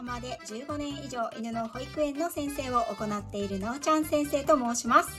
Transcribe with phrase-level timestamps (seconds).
[0.00, 5.10] 浜で15年以上犬の保育園の先生を行っているなおちゃん先生と申します。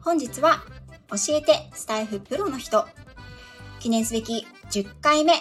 [0.00, 0.64] 本日は
[1.10, 2.88] 教えてスタイフプロの人
[3.78, 5.34] 記念すべき10回目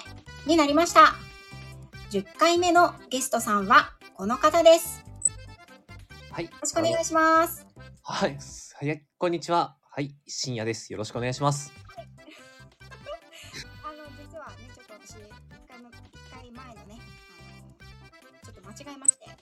[0.45, 1.15] になりました。
[2.11, 5.03] 10回目のゲストさんはこの方です。
[6.29, 6.45] はい。
[6.45, 7.65] よろしくお願いします。
[8.03, 8.37] はい。
[8.75, 9.77] はい、こんにちは。
[9.89, 10.93] はい、深夜です。
[10.93, 11.33] よろしくお願い。
[11.33, 11.73] します。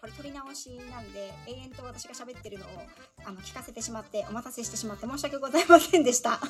[0.01, 2.69] これ取り直しなんで永遠と私が喋ってるのを
[3.23, 6.47] あの聞かせてしまってお待たせしてしまって申し訳ございませんでしたフ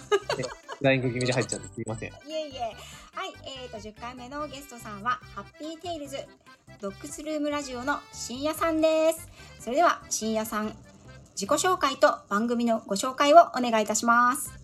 [0.79, 2.09] ライング気味で入っちゃってすいません。
[2.09, 6.17] いえいえはいえーと10回目のゲストさんはハッピーテイルズ
[6.79, 9.27] ドッグスルームラジオの深夜さんです
[9.59, 10.73] それでは深夜さん
[11.33, 14.60] 自己紹介と番組のご紹介をお願いいたしますはい。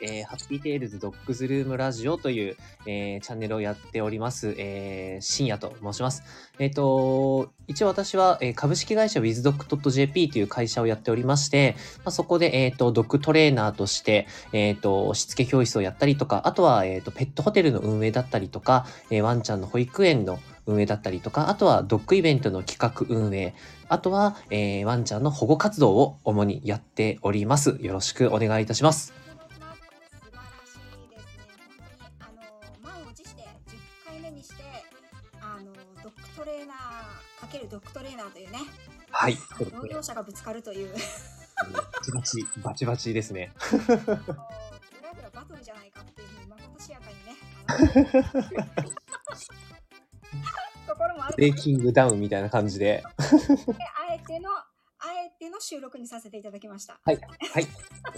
[0.00, 6.22] えー、ハッピーテイルズドッグズルームラジオという、えーチャンネルをやっております、えー、深夜と申します。
[6.58, 23.54] えっ、と、一応私は、えー株式会社 WithDoc.jp という会社をやっておりまして、まあ、そこで、えっ、と、ドッグトレーナーとして、えっ、と、しつけ教室をやったりとか、あとは、えっ、と、ペットホテルの運営だったりとか、えーワンちゃんの保育園の運営だったりとか、あとはドッグイベントの企画運営、
[23.88, 27.78] あとは、えーワンちゃんの保護活動を主にやっております。
[27.80, 29.27] よろしくお願いいたします。
[34.28, 34.54] 回目にして
[35.40, 38.58] あのドッグトレーナーかけるドッグトレーナーというね
[39.10, 39.36] はい。
[39.72, 40.92] 同業者がぶつかるという
[41.72, 43.52] バチバチ、バチバチですね。
[43.72, 47.36] 裏ではバトルじゃないかっていうふうにまことしやかにね
[50.86, 52.84] ところもあるブレイキングダウンみたいな感じで。
[52.86, 54.64] であえてのあ
[55.24, 57.00] えての収録にさせていただきました。
[57.02, 57.18] はい。
[57.54, 57.62] はい。
[57.62, 57.68] よ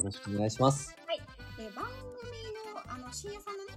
[0.02, 0.96] ろしくお願いします。
[1.56, 1.94] で番組
[2.74, 3.74] のあの深夜さんのね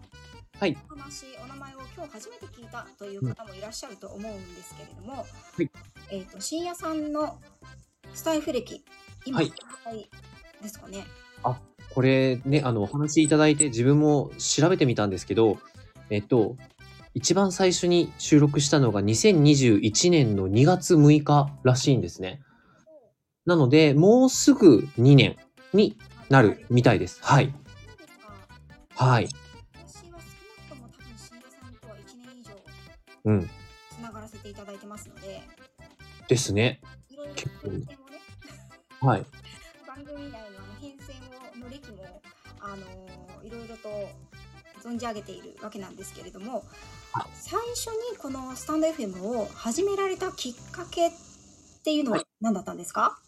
[0.59, 0.78] はい。
[0.89, 5.25] お話お名前を今日初めて聞いたという方もいらっしゃると思うんですけれども、
[5.59, 5.67] い
[6.09, 7.39] えっ、と深夜さんの
[8.14, 8.83] スタイフ歴
[9.26, 9.54] 今、はい
[9.86, 10.09] はい、
[10.61, 11.05] ですかね？
[11.93, 15.59] これね、あの、お話いただいて自分も調べてみたんですけど、
[16.09, 16.58] えっと、
[17.14, 22.42] 一番最初に収録したのが2021年の2月6日らしいんですね。
[23.45, 25.37] なので、もうすぐ2年
[25.73, 25.98] に
[26.30, 27.20] なるみたいです。
[27.21, 27.53] はい。
[28.95, 29.30] はい。
[33.26, 33.50] うん。
[33.92, 35.42] つながらせていただいてますので、
[36.28, 36.80] ですね。
[37.10, 37.98] いろいろ結構ね。
[39.02, 39.26] はい。
[39.88, 40.48] 番組内のあの
[40.82, 41.14] 変遷
[41.60, 42.22] をの歴も
[42.60, 43.89] あのいろいろと
[44.82, 46.66] 存じ上げているわけなんですけれども
[47.12, 51.12] はい最初にこのスタンド FM を始められたきっかけっ
[51.83, 53.20] ていうのははい何だったんですか、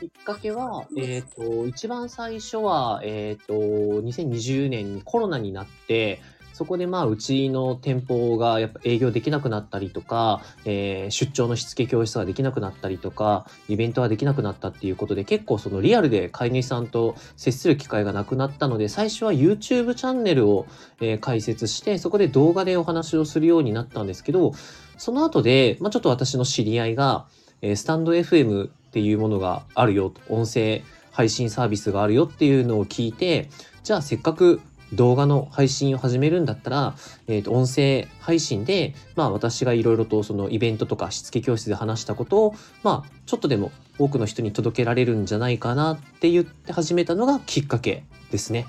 [0.00, 6.20] きっかけは、えっ、と、一番最初は、えっ、と、2020年にコロナになって、
[6.60, 20.66] そこでまあ、うちの店舗がやっぱ営業できなくなったりとか、えー出張のしつけ教室ができなくなったりとか、イベントができなくなったっていうことで、結構そのリアルで飼い主さんと接する機会がなくなったので、最初は YouTube チャンネルを、
[21.00, 24.52] えー開設して、そこで動画でお話をするようになったんですけど、
[24.98, 27.24] その後で、まあ、ちょっと私の知り合いが、
[27.62, 33.48] えースタンド FM っていうものがあるよと、音声配信サービスがあるよっていうのを聞いて、
[33.82, 34.60] じゃあせっかく
[34.92, 36.94] 動画の配信を始めるんだったら、
[37.26, 48.66] えっ、と、音声配信で、まあ私がいろいろとそのイベントとかしつけ教室で話したことを、まあちょっとでも多くの人に届けられるんじゃないかなって言って始めたのがきっかけですね。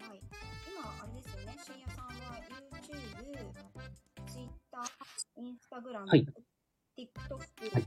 [0.00, 0.20] はい、
[0.72, 1.56] 今あれですよね。
[1.64, 2.02] 深夜さ
[6.00, 6.26] んはい。
[6.98, 7.38] TikTok、
[7.72, 7.86] はい。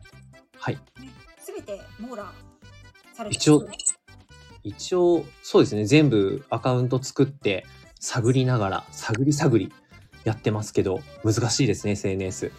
[0.58, 0.80] はい。
[1.40, 2.34] すべて網羅
[3.14, 3.76] されてますよね。
[3.76, 3.91] 一応、
[5.42, 7.66] そうですね、全部アカウント作って
[8.00, 9.74] 探りながら、探り探り
[10.24, 12.46] やってますけど、難しいですね、SNS。
[12.46, 12.56] でも、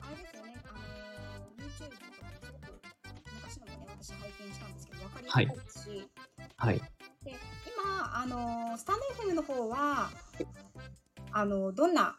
[0.00, 6.08] あれですよね、あのー、YouTube とかもすごく昔のもね、私拝見したんですけど、わかりやすい
[6.56, 6.78] はい。
[6.78, 6.84] で、
[7.76, 10.10] 今、あのー、スタンド FM の方は、
[11.32, 12.18] あのー、どんな、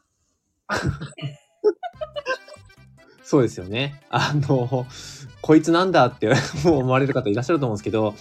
[3.25, 3.99] そうですよね。
[4.09, 4.85] あの、
[5.41, 6.31] こいつなんだって
[6.63, 8.13] 思われる方いらっしゃると思うんですけど、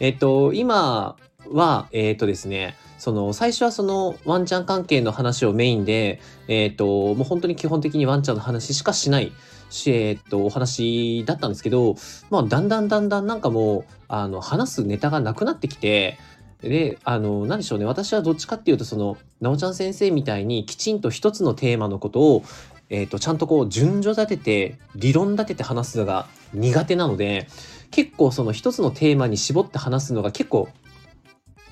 [0.00, 1.14] えっと、今
[1.52, 9.32] は、えっとですね、その、最初はそのワンちゃん関係の話をメインで、えっと、もう本当に基本的にワンちゃんの話しかしない
[9.70, 11.94] し、えっと、お話だったんですけど、
[12.28, 16.18] まあ、だんだんだんだんなんかもう、あの、話すネタがなくなってきて、
[16.62, 17.84] で、あの、何でしょうね。
[17.84, 22.42] 私はどっちかっていうと、その、なおちゃん先生みたいにきちんと一つのテーマのことを、
[22.90, 27.48] えっ、と、ちゃんとこう、順序立てて、理論立てて話すのが苦手なので、
[27.90, 30.68] 結構その一つのテーマに絞って話すのが結構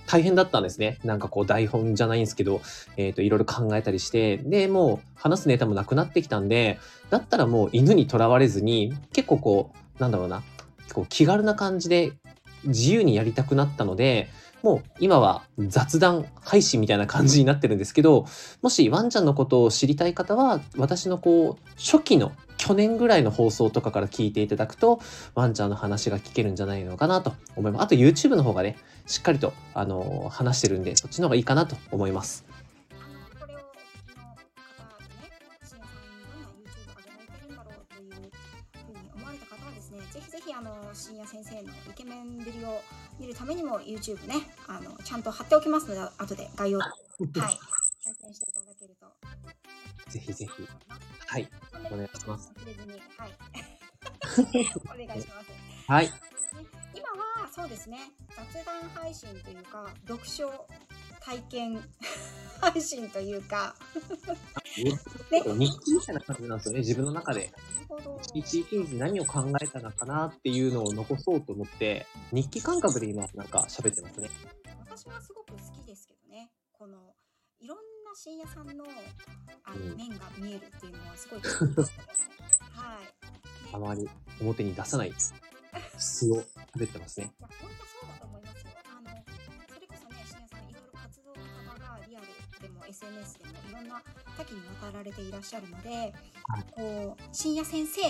[0.07, 0.99] 大変だったんですね。
[1.05, 2.61] なんかこう台本じゃないんですけど、
[2.97, 6.79] えっ、と、いろいろ考えたりして、で、もう話すネタもなくなってきたんで、
[7.11, 10.43] だったらもう犬にとらわれずに、結構こう、なんだろうな、
[10.93, 12.13] こう気軽な感じで
[12.65, 14.29] 自由にやりたくなったので、
[14.67, 18.27] もう今は雑談配信みたいな感じになってるんですけど、
[18.63, 24.99] もしワンちゃんのことを知りたい方は、私のこう、初期の去年ぐらいの放送とかから聞いていただくと、
[25.37, 27.83] ワンちゃんの話が聞けるんじゃないのかなと思います。
[27.85, 28.77] あと YouTube の方がね、
[29.07, 32.45] しっかりと、あの話してるんで、そっちの方がいいかなと思います。
[33.39, 33.59] という
[39.15, 39.73] 思われた方は、
[40.13, 42.83] ぜひぜひあの深夜先生のイケメンぶりを
[43.19, 44.35] 見るためにも YouTube ね、
[44.69, 46.99] あのちゃんと貼っておきますので、後で概要欄 はい、
[47.33, 49.07] 拝見していただけると。
[50.11, 50.69] ぜひぜひ。
[51.27, 51.49] はい。
[51.91, 52.53] お願いします。
[52.57, 53.37] 忘れずに、はい。
[55.05, 55.51] お願いします。
[55.87, 56.07] はい。
[56.07, 56.13] ね
[56.95, 57.99] 今はそうですね
[58.35, 60.67] 雑談配信というか読書
[61.27, 61.83] 体験
[62.61, 63.75] 配信というか
[64.79, 66.79] ね日記みたいな感じなんですよね。
[66.81, 67.53] 自分の中で。
[68.35, 74.31] 一日に何を考えたのかなっていうのを残そうと思って、日記感覚で今なんか喋ってますね。
[74.81, 77.15] 私はすごく好きですけどねこの
[77.61, 78.85] いろんな深夜さんの
[79.65, 81.93] あの、うん面が見えるっていうのはすごい好きです
[82.73, 83.15] はい
[83.73, 84.09] あまり
[84.41, 85.13] 表に出さない
[85.99, 86.43] 素を
[86.75, 87.35] 喋ってますね。
[87.39, 88.16] 本当そうだ
[92.97, 94.03] SNS でもいろんな
[94.39, 96.15] 多岐にわたられていらっしゃるので、
[96.75, 98.01] こう、深夜先生、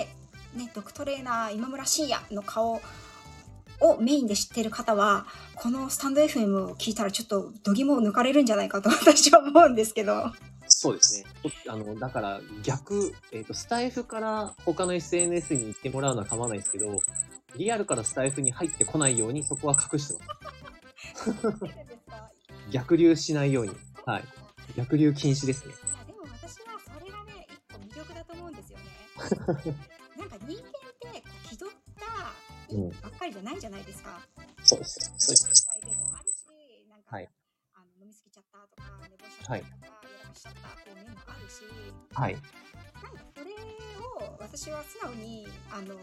[0.57, 2.81] ね、ドクトレーナー今村深夜の顔
[3.81, 10.33] をメインで知ってる方は、このスタンド FM を聞いたらちょっと度肝を抜かれるんじゃないかと私は思うんですけど。
[10.69, 11.31] そうですね。
[11.69, 17.01] あの、だから逆、えっ、と、スタイフから他の SNS に行ってもらうのは構わないですけど、
[17.57, 21.67] リアルからスタイフに入ってこないようにそこは隠してます。
[22.71, 23.73] 逆流しないように。
[24.05, 24.25] はい。
[24.77, 25.73] 逆流禁止ですね。
[25.73, 28.85] いやでも私はそれがね一個魅力だと思うんですよね。
[30.17, 34.21] なんか人間って気取ったうんばっかりじゃないじゃないですか。
[34.63, 35.13] そうです。
[35.17, 35.67] そうです。
[35.67, 37.29] プライベートもあるし、なんか、はい
[37.75, 41.63] あの飲みすぎちゃったとか寝坊しちゃったとか、やらかしちゃったっていう面もあるし、
[42.13, 42.35] はい。
[42.35, 42.51] なんか
[43.35, 43.51] それ
[44.25, 45.95] を私は素直にあの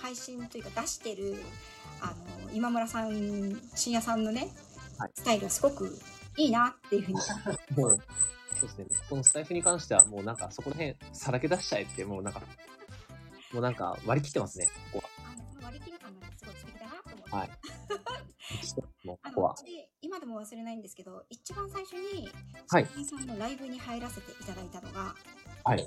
[0.00, 1.36] 配信というか出してる
[2.00, 2.14] あ
[2.46, 4.48] の今村さん深夜さんのね、
[4.98, 5.98] はいスタイルはすごく
[6.36, 7.98] いいなっていうふうにもう、
[8.54, 8.86] そうですね。
[9.08, 12.40] このスタイフに関してはもうなんかそこら辺さらけ出しちゃえって、もうなんか、
[13.52, 14.66] もうなんか割り切ってますね。
[14.92, 17.30] ここあのその割り切り感がすごい素敵だなと思って。
[17.36, 17.50] はい
[19.04, 19.54] もうあここは。
[20.00, 22.28] 今でも忘れないんですけど一番最初に
[22.68, 25.14] はい新さんのライブに入らせていただいたのが
[25.64, 25.86] はい。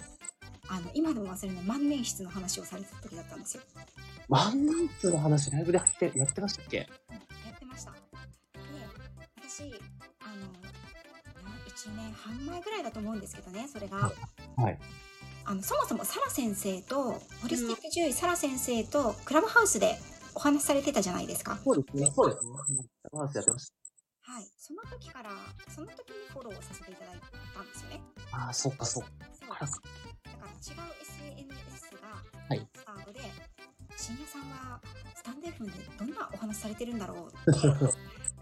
[0.70, 3.64] あの今でも忘れない万年筆の話をされてた時だったんですよ。
[4.28, 6.90] 万年筆の話ライブでやってやってましたっけ？
[11.88, 14.12] 1年半前ぐらいだと思うんですけどねそれが。
[14.58, 14.80] はい。
[15.46, 19.98] あのそもそもサラ先生とホリスティック獣医サラ先生とクラブハウスで
[20.36, 21.58] お話しされてたじゃないですか。
[21.64, 22.12] そうですね。
[22.14, 22.84] そうですね。
[23.14, 23.72] ハウスやってまし
[24.24, 24.44] はい。
[24.58, 25.30] その時から
[25.74, 27.16] その時にフォローさせていただい
[27.56, 28.02] たんですよね。
[28.30, 28.38] た。
[28.38, 29.04] ああ、そっかそっ
[29.48, 29.66] か。
[29.66, 29.82] そう
[30.26, 33.20] だから違う SNS がはいスタートで、
[33.96, 34.82] 深夜さんは
[35.16, 37.52] スタンド FM でどんなお話されてるんだろう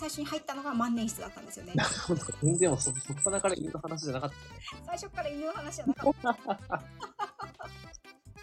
[0.00, 1.74] 最初に入ったのが万年筆だったんですよね。
[1.74, 2.24] なるほど。
[2.42, 4.30] 全然そ、そこからから犬の話じゃなかっ
[4.86, 6.34] 最初から犬の話じゃなかった。
[6.34, 6.44] た。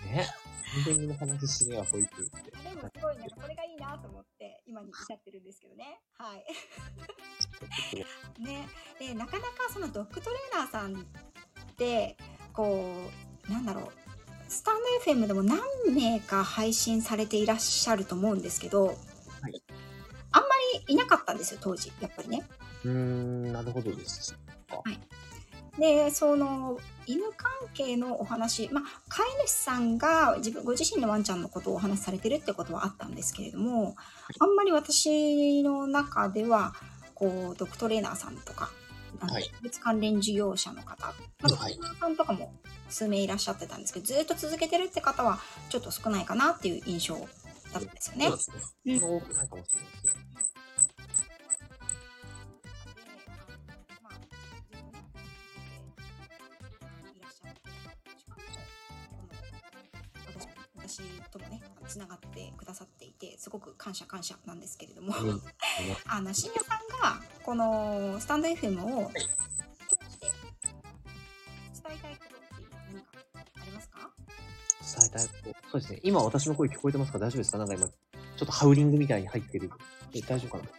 [0.06, 0.28] ね。
[0.86, 2.10] 全然犬の話しねえわ、こいつ。
[2.12, 2.22] で
[2.80, 6.00] もすごいなんかそれがいいなと思って今に至ってるんですけどね。
[6.20, 6.46] はい。
[8.40, 8.68] ね、
[9.02, 12.18] でなかなかそのドッグトレーナーさんって
[12.54, 13.10] こ
[13.50, 13.92] うなんだろう
[14.48, 15.60] スタンド FM でも何
[15.92, 18.86] 名か配信されていらっしゃると思うんですけど、
[19.42, 19.64] はい
[20.38, 20.50] あんま
[20.88, 22.44] りいなかったんですよ当時やっぱりね。
[22.84, 24.38] うーん、なるほどです。
[25.80, 33.96] でその犬関係のお話、まあ、飼い主さんが自分ご自身のワンちゃんのことをお話しされてるってことはあったんですけれども
[34.40, 36.74] あんまり私の中では
[37.14, 38.72] こうドッグトレーナーさんとか
[39.20, 41.14] あのはい動物関連事業者の方、ま
[41.44, 42.54] あ、はいさんとかも
[42.90, 45.40] 数名いらっしゃってたんですけどずっと続けてるって方は
[45.70, 47.28] ちょっと少ないかなっていう印象だっ
[47.74, 48.26] たんですよね。
[48.28, 48.52] そうです
[48.86, 49.00] ね。
[49.02, 50.27] 多くないかもしれないですね。
[64.58, 65.42] なんですけれども、うん。
[66.10, 69.28] あの、深夜さんが、この、スタンド FM を、通し
[70.20, 72.66] て、伝えたいことって
[73.34, 74.10] 何かありますか？
[75.00, 75.70] 伝えたいこと。
[75.72, 76.00] そうですね。
[76.04, 77.20] 今私の声聞こえてますか？
[77.20, 77.58] 大丈夫ですか？
[77.60, 77.94] なんか今、ちょ
[78.36, 79.70] っとハウリングみたいに入ってる。
[80.14, 80.70] え大丈夫かな？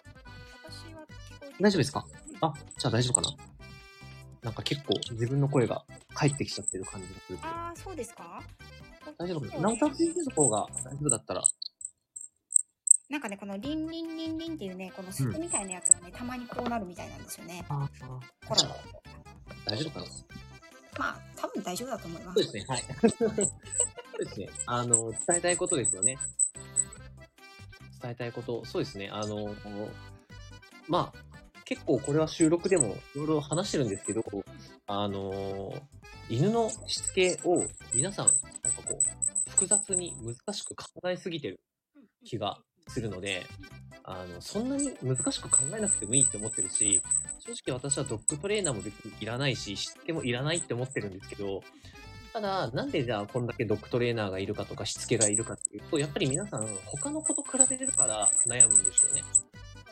[0.65, 2.05] 私は聞こ大丈夫ですか？
[2.41, 3.37] あ、じゃあ大丈夫かな？
[4.43, 7.39] なんか結構自分の声が返ってきちゃってる感じがする。
[7.43, 8.43] ああ、そうですか？
[9.19, 11.43] 大丈夫かな直太先生の方が大丈夫だったら。
[13.11, 17.65] なんかね、このリンリンリンリンっていうね、この鈴みたいなやつがね、たまにこうなるみたいなんですよね。
[17.71, 17.89] あ
[18.47, 18.77] コロナ
[19.65, 20.07] 大丈夫かな
[20.99, 22.35] まあ、多分大丈夫だと思いま。
[22.35, 22.83] そうですすね、はい。
[23.11, 24.51] そうですね。
[24.67, 26.19] あの、伝えたいことですよね。
[28.03, 29.09] 伝えたいこと、そうですね。
[29.11, 29.55] あの、
[30.87, 34.23] まあ、結構これは収録でもいろいろ話してるんですけど、
[34.87, 35.75] あの、
[36.29, 41.61] 犬のしつけを皆さん、なんかこう、複雑に難しく考えすぎてる
[42.25, 43.47] 気がするので、
[44.05, 47.03] あの、そんなに難しく考えなくてもいいって思ってるし、
[47.41, 51.63] 正直私はドッグトレーナーも別にいらないし、しつけもいらないって思ってるんですけど、
[52.33, 59.23] ただ、なんでじゃあこんだけドッグトレーナーがいるかとかしつけがいるかっていうと、やっぱり皆さん他の子と比べれるから悩むんですよね。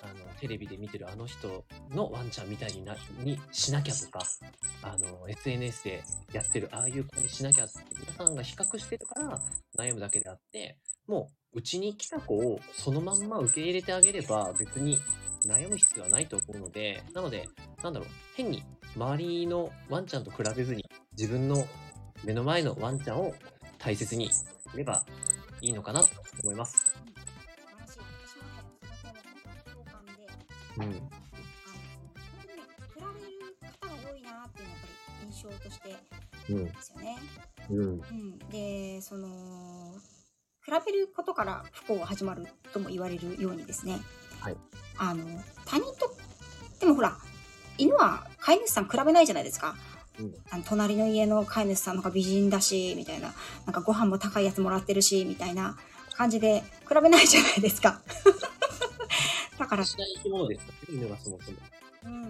[0.03, 4.21] あの、テレビで見てるあの人のワンちゃんみたいにな、にしなきゃとか、
[4.83, 9.41] あの、SNS でやってるああいう子にしなきゃって皆さんが比較してるから
[9.79, 14.99] 悩むだけであって、もう、うちに来た子をそのまんま受け入れてあげれば別に
[15.47, 17.49] 悩む必要はないと思うので、なので、
[17.83, 18.63] なんだろう、変に
[18.97, 20.85] 周りのワンちゃんと比べずに
[21.17, 21.67] 自分の
[22.25, 23.35] 目の前のワンちゃんを
[23.79, 24.45] 大切にす
[24.75, 25.05] れば
[25.61, 26.09] いいのかなと
[26.43, 26.85] 思います。
[30.79, 31.17] うん。
[35.67, 35.97] として
[36.51, 36.65] うん。
[36.65, 37.17] ですよね。
[37.71, 37.79] うん。
[37.79, 38.39] うん。
[38.51, 39.29] で、その、
[40.67, 44.01] 比べることから不幸が始まるとも言われるようにですね。
[44.41, 44.57] はい。
[44.99, 45.25] あの、
[45.65, 46.13] 他人と、
[46.81, 47.17] でもほら、
[47.79, 49.77] 犬は飼い主さん比べないじゃないですか。
[50.19, 53.33] うんあの隣の家の飼い主さんの方が美人だし、みたいな。
[53.65, 55.77] なんかご飯も高いやつもらってるし、みたいな
[56.15, 58.01] 感じで比べないじゃないですか。
[59.59, 61.59] だから、しない生き物ですからね、犬がそもそも。
[62.05, 62.23] うん。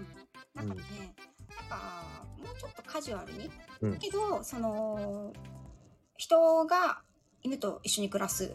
[0.54, 0.82] なんかね、
[1.56, 3.50] なんか、もうちょっとカジュアルに。
[3.80, 5.32] うんけど、その、
[6.18, 7.02] 人が
[7.46, 8.52] 犬と一緒に暮らす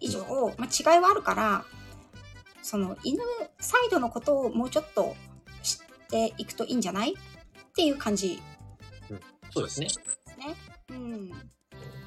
[0.00, 0.20] 以上、
[0.58, 1.64] まあ、違いはあるから、
[2.62, 3.20] その犬
[3.58, 5.16] サイドのことをもうちょっと
[5.62, 8.42] 知っていくといいんじゃないっていう感じ
[9.50, 9.86] そうですね。
[10.36, 10.54] ね。
[10.90, 11.30] うん。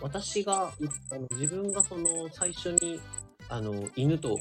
[0.01, 0.72] 私が、う
[1.12, 3.01] あの自分がその最初に、
[3.50, 4.38] あの、犬と、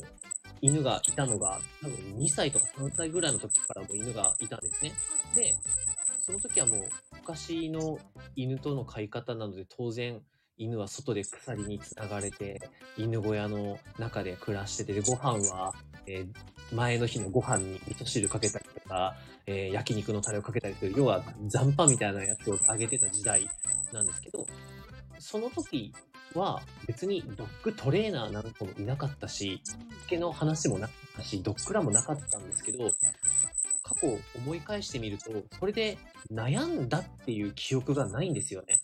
[0.61, 4.93] 犬がいたのが、多分2歳とか3歳ぐらいの時からもう犬がいたんですね。
[5.35, 5.55] で、
[6.21, 7.99] その時はもう昔の
[8.37, 10.21] 犬との飼い方なので当然
[10.59, 12.61] 犬は外で鎖につながれて
[12.97, 15.75] 犬小屋の中で暮らしててご飯は、
[16.07, 16.29] えー
[16.71, 23.49] 前の日のご飯に味噌汁かけたりとか、えー焼肉のタレをかけたりする要は残飯みたいなやつをあげてた時代
[23.93, 24.45] なんですけど
[25.19, 25.95] その時
[26.35, 29.73] は別にドッグトレーナーなんかもいなかったしし
[30.05, 32.91] つけの話もなかったしドッグラもなかったんですけど
[33.83, 35.97] 過去を思い返してみるとそれで
[36.31, 38.81] 悩んだっていう記憶がないんですよね。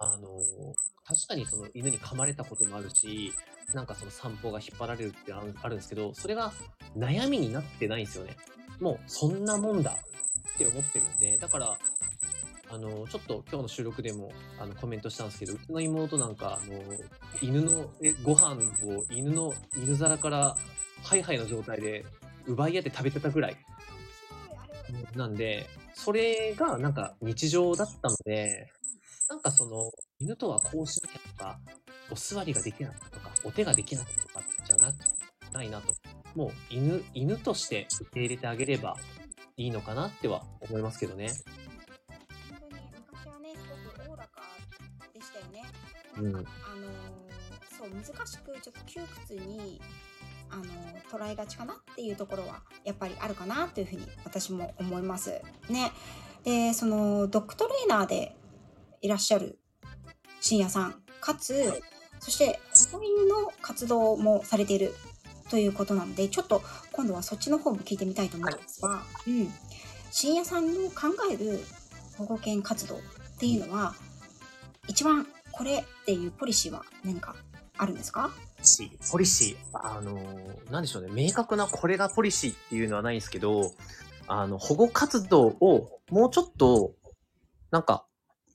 [0.00, 0.28] あの
[1.04, 3.34] 確かにその犬に噛まれたこともあるし
[3.74, 6.52] なんかその散歩が引っ張られるってあるあるんですけどそれが
[6.96, 8.36] 悩みになってないんですよね。
[8.80, 9.98] もうそんなもんだ
[10.54, 11.78] って思ってるんでだから
[12.70, 16.80] あのちょっと今日の収録でもあのコメントしたんですけどうちの妹なんかあの
[17.42, 18.54] 犬のえご飯
[18.86, 20.56] を犬の犬皿から
[21.02, 22.06] ハイハイの状態で
[22.46, 23.56] 奪い合って食べてたぐらい
[25.14, 28.70] なんで、それがなんか日常だったので、
[29.30, 31.60] なんかその、犬とはこうしなきゃとか、
[32.10, 34.92] お座りができなかったとか、お手ができなかったとかじゃな
[35.52, 35.94] ないなと。
[36.34, 38.96] もう犬、犬として受け入れてあげれば
[39.56, 41.30] いいのかなっては思いますけどね。
[42.50, 44.42] 本当に昔はね、すごくおおらか
[45.14, 45.62] でしたよね。
[46.16, 46.44] あのー
[47.78, 49.80] そう、難しく、ちょっと窮屈に、
[50.50, 55.40] あのー捉えがちかなっていうところは、やっぱりあるかなというふうに私も思います。
[55.68, 55.92] ね。
[56.42, 58.36] で、その、ドッグトレーナーで
[59.00, 59.58] いらっしゃる
[60.40, 61.82] 深夜さん、かつ、
[62.18, 62.60] そして、
[62.92, 64.94] 保護犬の活動もされている
[65.50, 69.48] ということなので、ちょっと今度はそっちの方も聞いてみたいと思うんですが、うん。
[70.10, 71.60] 深夜さんの考える
[72.18, 72.98] 保護犬活動っ
[73.38, 73.94] ていうのは、
[74.88, 77.36] 一番これっていうポリシーは何か
[77.76, 78.30] あるんですか？
[78.62, 83.72] しポリシー、あのー、なんでしょうね、明確なこれがポリシーっていうのはないんですけど、
[84.26, 86.92] あの、保護活動をもうちょっと、
[87.70, 88.04] なんか、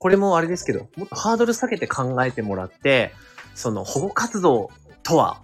[0.06, 3.12] これもあれですけど、もっとハードル下げて考えてもらって、
[3.56, 4.70] その保護活動
[5.02, 5.42] とは、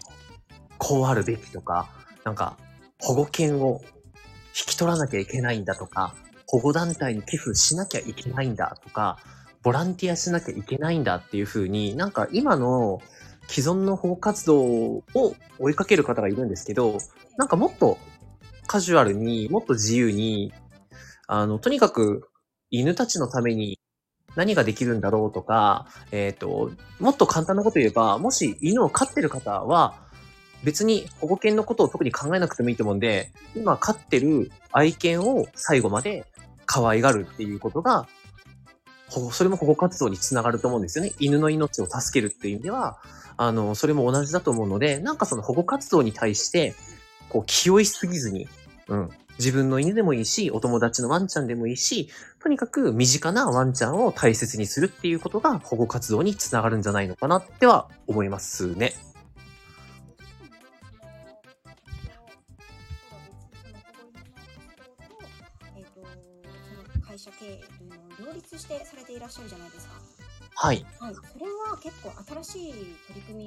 [0.78, 1.90] こうあるべきとか、
[2.24, 2.58] なんか、
[3.00, 3.82] 保護犬を
[4.50, 6.14] 引き取らなきゃいけないんだとか、
[6.46, 9.18] 保護団体に寄付しなきゃいけないんだとか、
[9.64, 13.02] ボランティアしなきゃいけないんだっていう風に、なんか今の
[13.48, 15.04] 既存の保護活動を
[15.58, 17.00] 追いかける方がいるんですけど、
[17.36, 17.98] なんかもっと
[18.68, 20.54] カジュアルにもっと自由に、
[21.26, 22.30] あの、とにかく
[22.70, 23.81] 犬たちのために
[24.36, 29.96] 何ができるんだろうとか、えっ、と、もっと簡単なこと言えば、もし犬を飼ってる方は、
[30.64, 36.26] 別に保護犬のことを特に考えなくてもいいと思うんで、今飼ってる愛犬を最後まで
[36.66, 38.08] 可愛がるっていうことが、
[39.32, 41.12] それも保護活動につながると思うんですよね。
[41.20, 43.00] 犬の命を助けるっていう意味では、
[43.36, 46.76] あの、それも同じだと思うので、なんかその保護活動に対して、
[47.28, 48.48] こう気負いすぎずに、
[48.88, 49.10] うん。
[49.38, 52.10] 自分の犬でもいいし、お友達のワンちゃんでもいいし、
[52.40, 58.94] とにかく身近なワンちゃんを大切にするっていうことが保護活動につながるんじゃないのかなっては思いますね。
[67.06, 70.21] 会社経営というのを両立してされていらっしゃるじゃないですか。
[70.62, 70.86] はい。
[71.00, 72.14] はい、それは結構
[72.44, 73.44] 新しい取り組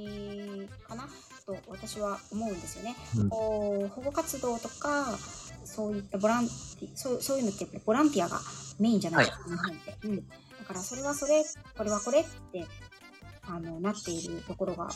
[0.62, 1.09] みかな
[1.47, 2.97] と私は思うんですよね。
[3.18, 5.16] うん、保護活動とか
[5.64, 8.40] そういったボランティそうそういうのってやっぱりボランティアが
[8.80, 9.97] メインじゃないですか、日本って。
[10.09, 10.25] うん、だ
[10.66, 11.44] からそれはそれ
[11.78, 12.66] これはこれって
[13.42, 14.90] あのなっているところが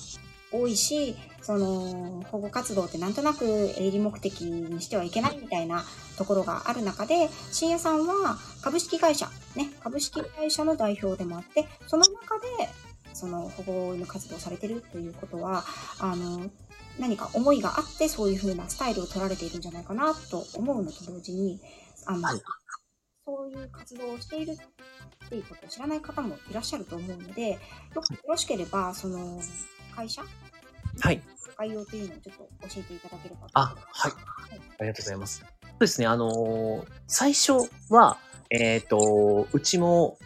[0.52, 3.44] 多いし、その保護活動ってなんとなく
[3.78, 5.84] 営利目的にしてはいけないみたいな
[6.16, 12.46] ところがある中で、深夜さんは株式会社、ね、株式会社の代表でもあって、その中で
[13.12, 15.64] その保護犬活動されてるということは、
[15.98, 16.50] あの、
[16.98, 21.60] 何か思いがあってそういう風なスタイルを取られているんじゃないかなと思うのと同時に、
[22.06, 22.28] あの、
[23.24, 27.58] そういう活動をしているっていうことを知らない方もいらっしゃると思うので、よ
[28.26, 29.40] ろしければ、その、
[29.98, 30.22] 会社？
[31.00, 31.20] はい。
[31.56, 34.12] 概要というのをちょっと教えていただければあ、はい。
[34.78, 35.40] ありがとうございます。
[35.40, 38.18] そうですね、あのー、最初は、
[38.50, 40.18] えっ、ー、と、うちも、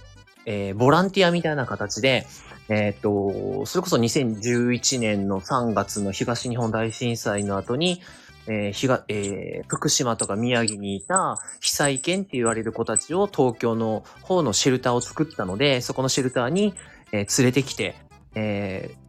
[0.45, 2.27] えー、ボランティアみたいな形で、
[2.69, 8.03] えっ、と、それこそ2011年の3月の東日本大震災の後に、
[8.47, 16.75] えー、ひが、えー、福島とか宮城にいた被災犬って言われる子たちを東京の方のシェルターを作ったので、そこのシェルターに、
[17.13, 17.97] えー、連れてきて、
[18.35, 19.02] えー、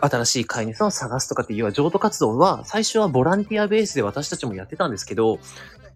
[0.00, 5.38] 新しい飼い主さんを探すとかっていう譲渡活動は、最初はボランティアベースで私たちもやってたんですけど、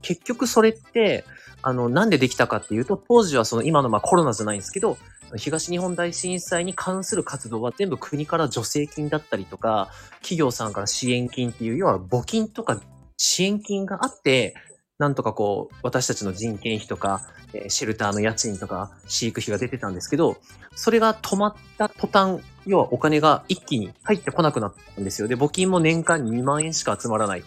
[0.03, 1.25] 結局それって、
[1.63, 4.97] あの、なんでできたかっていうと、当時はその今のまあコロナじゃないんですけど、
[5.37, 9.91] 東日本大震災に関する活動は全部国から助成金だったりとか、
[10.23, 12.81] 企業さんから支援金っていう、要は募金とか
[13.17, 14.55] 支援金があって、
[15.01, 17.23] なんとかこう、私たちの人件費とか、
[17.55, 20.37] えシェルターの家賃とか、飼育費が出てたんですけど、
[20.77, 25.27] それが止まった途端、要はお金が一気に入ってこなくなったんですよ。
[25.27, 27.45] で、募金も年間2万円しか集まらない。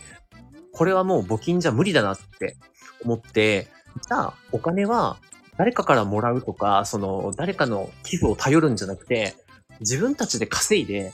[0.72, 2.58] これはもう募金じゃ無理だなって
[3.06, 3.68] 思って、
[4.02, 5.18] じゃあお金は
[5.56, 9.36] 誰かからもらうとか、その誰かの寄付を頼るんじゃなくて、
[9.80, 11.14] 自分たちで稼いで、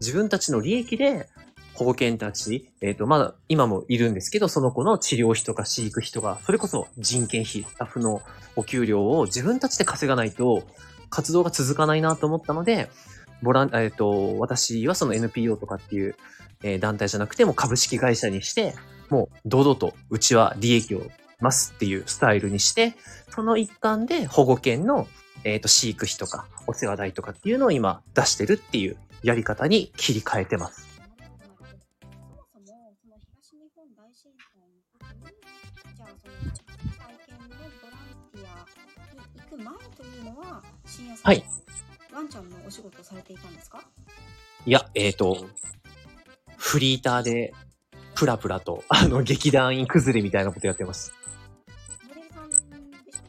[0.00, 1.28] 自分たちの利益で
[1.76, 8.22] 保護犬たち、えっ、ー、と、まだ今もいるんですけど、その子の治療費とか飼育費とか、それこそ人件費、スタッフの
[8.56, 10.64] お給料を自分たちで稼がないと、
[11.10, 12.90] 活動が続かないなと思ったので、
[13.42, 16.16] ボラン、えっ、ー、と、私はその NPO とかっていう、
[16.62, 18.74] えー、団体じゃなくても株式会社にして、
[19.10, 21.02] もう堂々とうちは利益を
[21.40, 22.94] ますっていうスタイルにして、
[23.30, 25.06] その一環で保護犬の、
[25.44, 30.95] えっ、ー、と飼育費とかお世話代とかっていうのを今出してるっていうやり方に切り替えてます。
[41.26, 41.42] はい。
[42.14, 43.82] ワンちゃんのお仕事されていたんですか？
[44.64, 45.44] いや、えっ、ー、と、
[46.56, 47.52] フリーターで、
[48.14, 51.12] プラプラと、あの、劇団員崩れみたいなことやってます。
[52.06, 53.28] モデルさんでしたね？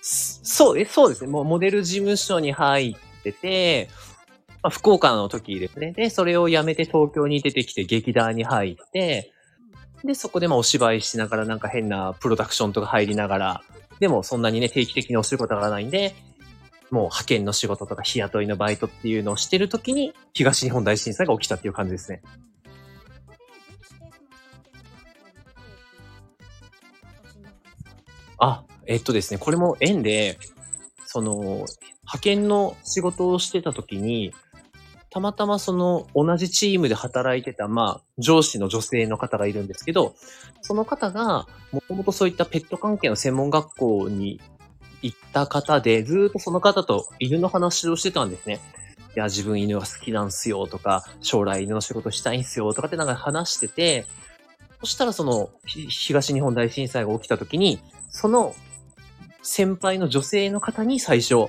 [0.00, 1.30] そう、え、そうですね。
[1.32, 3.88] もうモデル事務所に入ってて、
[4.62, 5.90] まあ、福岡の時ですね。
[5.90, 9.32] で、それを辞めて東京に出てきて劇団に入って、
[10.04, 13.62] で、そこでまあお芝居しながらなんか変なプロダクションとか入りながら、
[13.98, 16.14] でもそんなにね、定期的にお仕事がないんで、
[16.90, 22.22] もう派遣の仕事とか日雇いのバイトっていうのをしてるときに、東日本大震災が起きたっていう感じですね。
[28.38, 30.38] あ、えっとですね、これも縁で、
[31.04, 34.32] その、派遣の仕事をしてた時に、
[35.10, 40.14] たまたまその同じチームで働いてた、まあ、上司の女性の方がいるんですけど、
[40.62, 44.40] その方が、もともとそういったペット関係の専門学校に
[45.02, 48.60] 行った方で、ずっとその方と犬の話をしてたんですね。
[49.16, 54.06] いや、自分犬が好きなんすよとか、将来犬の仕事したいんすよとかってなんか話してて、
[54.80, 57.80] そしたらその、東日本大震災が起きた時に、
[58.10, 58.54] その
[59.42, 61.48] 先輩の女性の方に最初、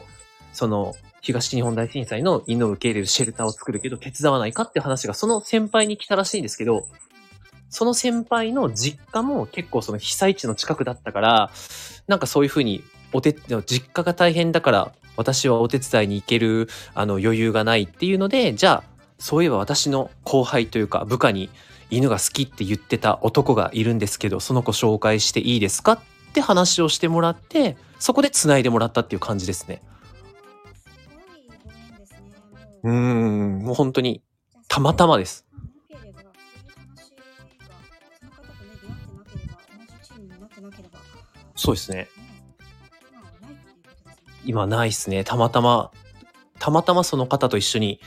[0.54, 6.88] その、東日本大震災の犬を受け入れるシェルターを作るけど手伝わないかって話がその先輩に来たらしいんですけど、
[7.70, 11.52] その先輩の実家も結構その被災地の近くだったから、
[12.08, 12.84] なんかそういうふうに、
[13.14, 13.34] お手、
[13.66, 21.50] 実家が大変だから、私はお手伝いに行ける、あの、余裕がないっていうので、じゃあ、そういえば私の後輩というか、部下に
[21.90, 26.00] 犬が好きって言ってた男がいるんですけど、その子紹介していいですかっ
[26.34, 29.82] て話をしてもらって、そこで繋いでもらったっていう感じですね。
[32.84, 34.22] うーん、もう本当に、
[34.70, 35.46] たまたまです。
[41.56, 42.08] そうですね。
[44.50, 45.24] 今ないっすね。
[45.24, 45.92] たまたま、
[46.58, 48.02] たまたまその方と一緒に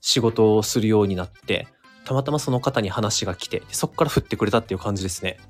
[0.00, 1.66] 仕事をするようになって、
[2.04, 5.40] たまたまその方に話が来て、でそこから振ってくれたっていう感じですね。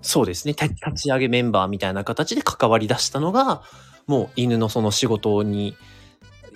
[0.00, 0.54] そうですね。
[0.54, 3.62] た立ち上げメンバーみたいな形で関わり出したのが、
[4.06, 5.76] もう犬のその仕事に、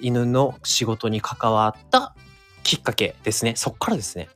[0.01, 2.15] 犬の仕事に関わった
[2.63, 3.55] きっかけですね。
[3.55, 4.31] そっからですね。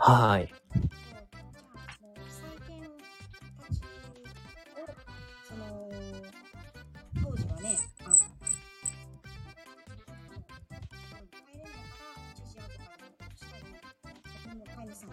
[0.00, 0.48] はい。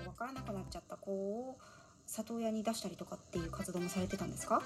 [0.03, 1.57] 分からなくなっちゃった子を
[2.05, 4.63] 里親に出したりとかっていう活動もされてたんですか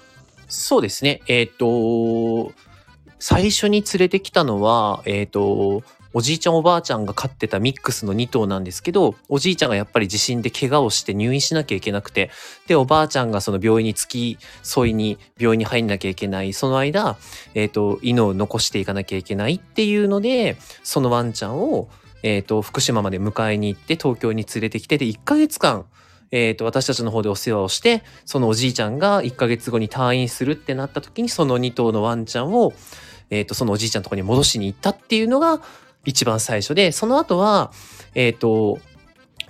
[0.48, 1.20] そうですね。
[1.26, 2.52] えっ、と、
[3.18, 5.82] 最初に連れてきたのは、えっ、と、
[6.14, 12.30] おじいちゃんおばあちゃんが飼ってたミックスの2頭なんですけど、おじいちゃんがやっぱり地震で怪我をして入院しなきゃいけなくて、
[12.66, 17.16] で、おばあちゃんがその病院に付き添いに病院に入んなきゃいけない、その間、
[17.54, 21.88] えっ、と、犬を残していかなきゃいけないっていうので、そのワンちゃんを、
[22.22, 25.86] えっ、と、福島まで迎えに行って東京に連れてきて、で、1ヶ月間、
[26.30, 32.74] えっ、と、私たちの方でお世話をして、そのおじいちゃんが1ヶ月後に退院するってなった時に、その2頭のワンちゃんを、
[33.30, 35.62] えっ、と、そのおじいちゃんのとこに戻しに行ったっていうのが
[36.04, 37.72] 一番最初で、その後は、
[38.14, 38.78] えっ、と、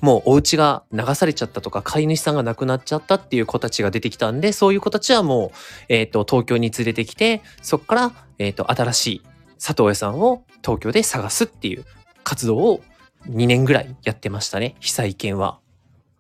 [0.01, 5.51] もうお家が流されちゃったとか、飼い主さんが亡くなっちゃったっていう子たちが出てきたんで、そういう子たちはもう、
[5.89, 9.23] えっ、と、東京に連れてきて、そこから、えっ、と、新しい
[9.59, 11.85] 里親さんを東京で探すっていう
[12.25, 12.81] 活動を
[13.29, 15.61] 2年ぐらいやってましたね、被災犬は。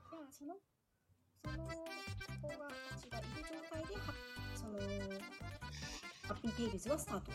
[0.04, 0.54] そのその
[4.54, 4.78] その
[6.28, 7.32] ハッピーテイルズはスタート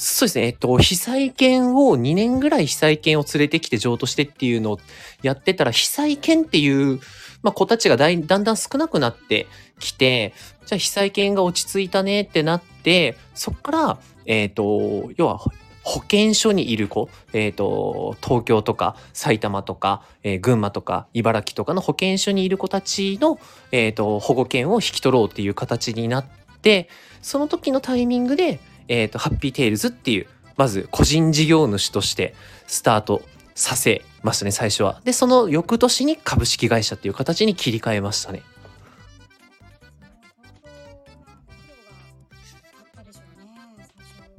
[0.00, 0.46] そうですね。
[0.46, 4.78] えっと、被災犬を2年ぐらい被災犬を連れてきて譲渡してっていうのを
[5.22, 7.00] やってたら、被災犬っていう、
[7.42, 9.48] まあ、子たちがだいだんだん少なくなって
[9.80, 10.34] きて、
[10.66, 15.40] じゃあ被災犬が落ち着いたねってなって、そこから、えっと、要は、
[15.82, 23.40] 保健所にいる子、えっ、と、東京とか埼玉とか、えー群馬とか茨城とかの保健所にいる子たちの、
[23.72, 26.26] えっ、と、保護犬を引き取ろうっていう形になっ
[26.62, 26.88] て、
[27.20, 32.34] その時のタイミングで、えっ、と、ハッピーテイルズっていう、まず個人事業主として
[32.66, 33.22] スタート
[33.54, 35.00] させましたね、最初は。
[35.04, 38.42] で、その翌年に株式会社っていう形に切り替えましたね。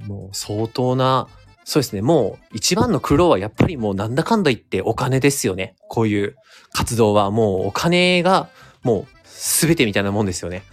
[0.08, 1.28] もう相当な、
[1.64, 5.76] そうですね、もう一番の苦労はやっぱりもうなんだかんだ言ってお金ですよね。
[5.88, 6.36] こういう
[6.74, 8.50] 活動はもうお金が
[8.82, 10.64] もう全てみたいなもんですよね。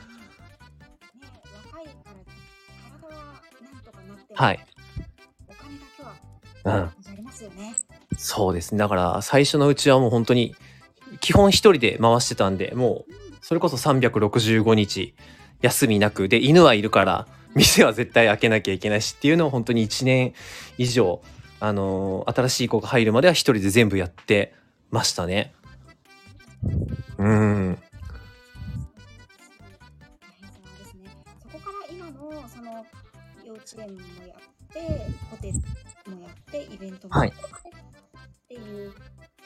[4.36, 4.66] はい。
[5.48, 6.12] お金だけは
[6.64, 6.72] うん。
[6.72, 7.74] ありますよね
[8.18, 8.78] そうですね。
[8.78, 10.54] だから最初のうちはもう本当に
[11.20, 15.14] 基本一人で回してたんで、もうそれこそ365日
[15.62, 20.34] 休みなく、で、犬はいるから店は絶対開けなきゃいけないしっていうのを本当に1年
[20.78, 21.22] 以上、
[21.60, 24.54] あのー新しい子が入るまでは一人で全部やって
[24.90, 25.54] ましたね。
[27.18, 27.78] うん。
[31.42, 32.84] そこから今のその
[33.44, 34.15] 幼稚園もやって
[35.30, 37.40] ホテルもやってイベントもやって、っ
[38.48, 38.92] ていう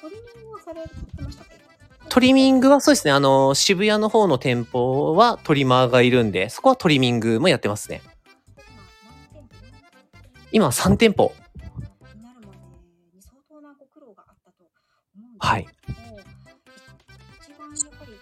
[0.00, 0.88] トリミングをされて
[1.22, 1.60] ましたっけ？
[2.08, 8.02] トリミングはそうですね、あのー渋谷の方の店舗はトリマーがいるんで、そこはトリミングもやってますね。
[10.52, 11.32] 今は3店舗。
[12.16, 12.58] になるまで
[13.16, 14.64] に相当なご苦労があったと
[15.16, 15.98] 思うんはいですけど、
[17.40, 18.12] 一番やっぱり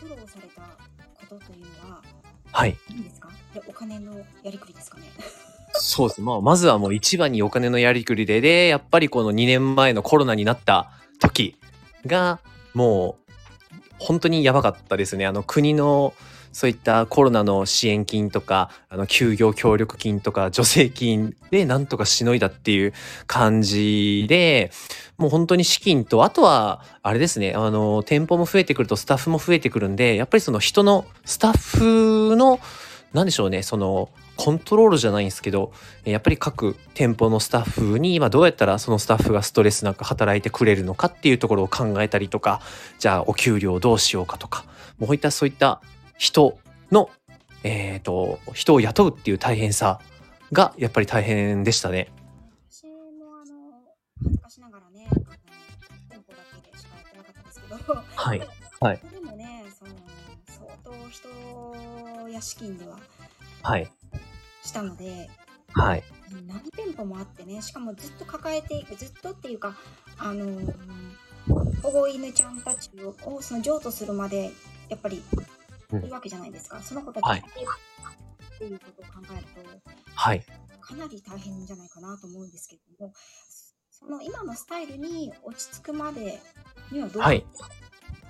[0.00, 2.02] 苦労されたことというのは
[2.50, 2.76] はい。
[2.88, 3.28] 何ですか？
[3.54, 4.69] でお金のやりく
[5.90, 6.20] そうです。
[6.20, 11.56] まあ、まずはもう一番にお金のやりくりで、で、やっぱりこの2年前のコロナになった時
[12.06, 12.38] が、
[12.74, 13.32] もう、
[13.98, 15.26] 本当にやばかったですね。
[15.26, 16.14] あの、国の、
[16.52, 22.92] そういったコロナの支援金とか、あの、休業協力金とか、助成金でなんとかしのいだっていう
[23.26, 24.70] 感じで、
[25.18, 32.60] もう本当に資金と、あとは、あれですね、あの、店舗も増えてくるとスタッフも増えてくるんで、やっぱりその人の、スタッフの、
[33.12, 35.70] なんでしょうね、その、コントロールじゃないんですけど、
[36.02, 42.62] やっぱり各店舗のスタッフに今どうやったらそのスタッフがストレスなく働いてくれるのかっていうところを考えたりとか、
[42.98, 44.64] じゃあお給料どうしようかとか、
[44.98, 45.82] もういったそういった
[46.16, 46.56] 人
[46.90, 47.10] の、
[47.64, 50.00] えっ、と、人を雇うっていう大変さ
[50.52, 52.10] がやっぱり大変でしたね。
[52.70, 52.92] 私も
[53.36, 58.40] あのしながらね、だけでしかやってなかったんですけど、はい。
[58.80, 59.90] はいでもね、その
[60.46, 62.98] 相当人や資金では
[63.62, 63.90] はい。
[64.62, 65.28] したので、
[65.72, 66.04] はい。
[66.46, 69.76] 何店舗もあってね、しかもずっと抱えていく、ずっとっていうか、
[70.18, 70.44] あの
[71.82, 74.50] 保護犬ちゃんたちををその譲渡するまで
[74.88, 75.22] やっぱり
[75.92, 76.80] うんいるわけじゃないですか。
[76.80, 77.42] その子たちはいっ
[78.58, 79.80] ていうことを考えると、
[80.14, 80.44] はい。
[80.80, 83.12] かなり大変じゃないかなと思うんですけども、
[83.90, 86.40] その今のスタイルに落ち着くまで
[86.90, 87.44] にはどう、はい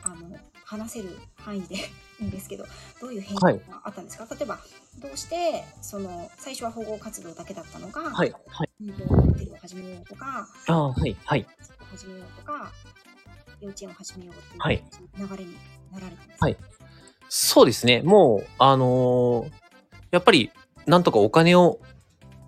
[0.02, 0.36] あの
[0.70, 1.74] 話せる範囲で
[2.20, 2.64] いいんですけど、
[3.00, 4.60] どういう変はい化があったんですか、例えば、
[4.98, 8.32] どうしてその最初は保護活動だけだったのが、はい。
[8.46, 8.70] はい。
[8.80, 11.16] 運動ホテルを始めようとか、ああ、はい。
[11.24, 11.46] はい。
[11.90, 12.72] 始めようとか、
[13.60, 14.84] 幼稚園を始めようっていうはい
[15.18, 15.56] 流れに
[15.90, 16.56] なられたんですか、はい
[17.32, 18.02] そうですね。
[18.02, 19.52] もう、あのー
[20.10, 20.50] やっぱり、
[20.86, 21.78] なんとかお金を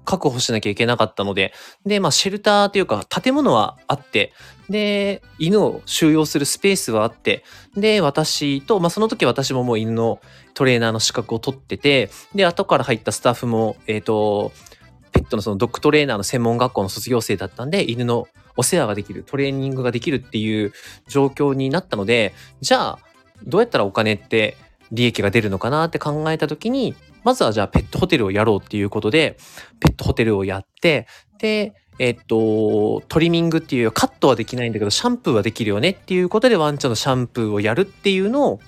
[0.05, 1.53] 確保しなきゃいけなかったので、
[1.87, 4.33] で、まあ、シェルターというか、建物はあって、
[4.69, 7.45] で、犬を収容するスペースはあって、
[7.77, 10.21] で、私と、まあ、その時私ももう犬の
[10.55, 14.53] トレーナーの資格を取ってて、で、後から入ったスタッフも、えっ、と、
[15.12, 20.73] ペットのそのドッグトレーナーの専門学校の卒業生だったんで、犬のお世話ができる、トレーニングができるっていう
[21.07, 22.99] 状況になったので、じゃあ、
[23.45, 24.57] どうやったらお金って
[24.91, 29.37] 利益が出るのかなって考えた時にまずはじゃあペットホテルをやろうっていうことで
[29.81, 31.07] ペットホテルをやって
[31.39, 38.61] でえっとトリミングっていうカットはできないんだけどシャンプーはできるよねっていうことでワンちゃんのシャンプーをやるっていうのを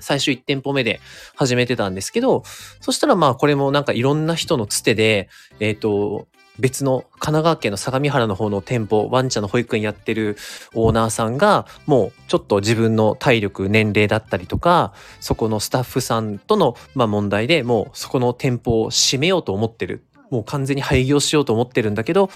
[0.00, 1.00] 最初1店舗目で
[1.34, 2.42] 始めてたんですけど
[2.80, 5.28] そしたらまあこれもなんかいろんな人のつてで
[5.60, 10.36] えっと別の神奈川県の相模原の方の店舗ワンちゃんの保育園やってる
[10.74, 20.04] オーナーさんがもうちょっと自分の体力年齢だったりとかそこのスタッフさんとのまあ問題でもうそこの店舗を閉めようと思ってる。
[20.30, 22.28] もう完全に廃業しようと思ってるんだけど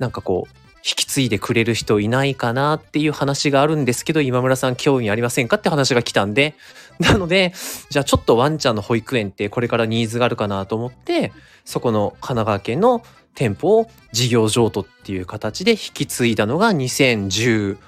[0.00, 6.54] なんかこう引き継いでくれる人いないかなっていう話があるんですけど今村さん興味ありませんかって話が来たんで。
[6.98, 7.52] なので
[7.88, 11.32] じゃあちょっとワンちゃんの保育園ってこれからニーズがあるかなと思って
[11.64, 13.02] そこの神奈川県の
[13.34, 17.78] 店舗を事業譲渡っていう形で引き継いだのが2016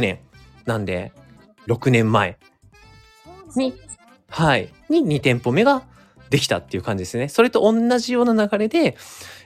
[0.00, 0.18] 年
[0.66, 1.12] なんで
[1.66, 2.38] 6年前。
[3.56, 3.74] に。
[4.30, 4.72] はい。
[4.88, 5.82] に2店舗目が
[6.30, 7.28] できたっていう感じですね。
[7.28, 8.96] それと同じような流れで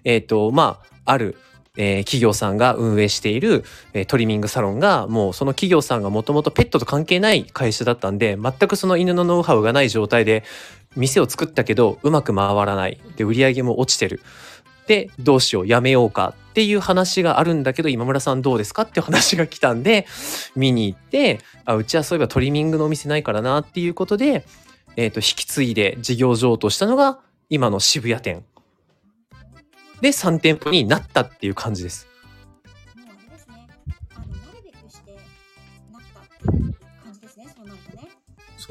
[0.04, 1.36] えっ、とまあある
[1.76, 10.44] えー企業さんが運営している、えートリミングサロンがもうその企業さんがもともとペットと関係ない会社だったんで全くその犬のノウハウがない状態で
[10.96, 13.00] 店を作ったけどうまく回らない。
[13.16, 14.20] で売り上げも落ちてる
[14.86, 20.06] でどうしようやめようかっていう話があるんだけど今村さんどうですかって話が来たんで
[20.54, 24.44] 見に行ってあうちはそういえばトリミングのお店ないからなっていうことで、
[24.96, 28.44] えー、と引き継いで事業譲渡したのが今の渋谷店
[30.00, 32.11] で3店舗になったっていう感じです。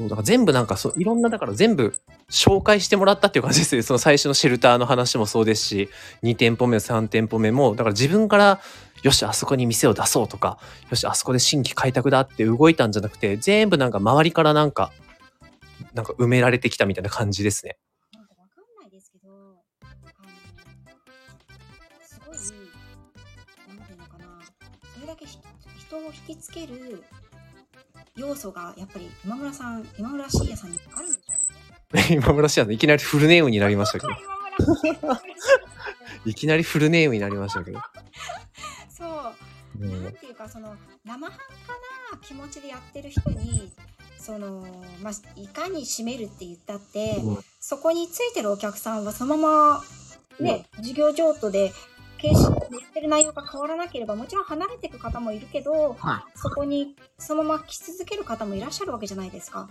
[0.02, 1.94] そうだから全部なんかそういろんなだから全部
[2.30, 5.88] 紹介してもらったっていう感じですね その最初のシェルターの話もそうですし
[6.22, 8.60] 2店舗目3店舗目もだから自分から
[9.02, 10.58] よしあそこに店を出そうとか
[10.90, 14.92] よしあそこで新規開拓だって動いたんじゃなくて全部なんか周りからなんか
[15.94, 17.76] なんか埋められてきたみたいな感じですね。
[18.14, 19.32] なんかわかんないですけど、あ
[22.28, 24.40] のすごい、なんていうのかな、
[24.94, 25.38] それだけ人
[25.98, 27.02] を引きつける
[28.16, 31.22] 要素がやっぱり今村さん、今村慎也さんにあるんでしょ
[31.92, 32.06] うね。
[32.10, 34.12] 今村氏はいきなりフルネームになりましたけど
[36.24, 37.80] いきなりフルネームになりましたけど。
[38.88, 39.34] そう。
[39.80, 41.38] うんなんていうかその生半
[42.10, 43.72] 可な気持ちでやってる人に
[44.18, 44.64] その、
[45.02, 49.82] まあ、いかに締めるって言ったって、うんそこについてるお客さんはそのまま
[50.40, 51.72] ね、授業譲渡で
[52.22, 59.68] 形式言ってる内容が変わらなければもちろん離れていく方もいるけどはそこにそのまま来続ける方もいらっしゃるわけじゃないですか。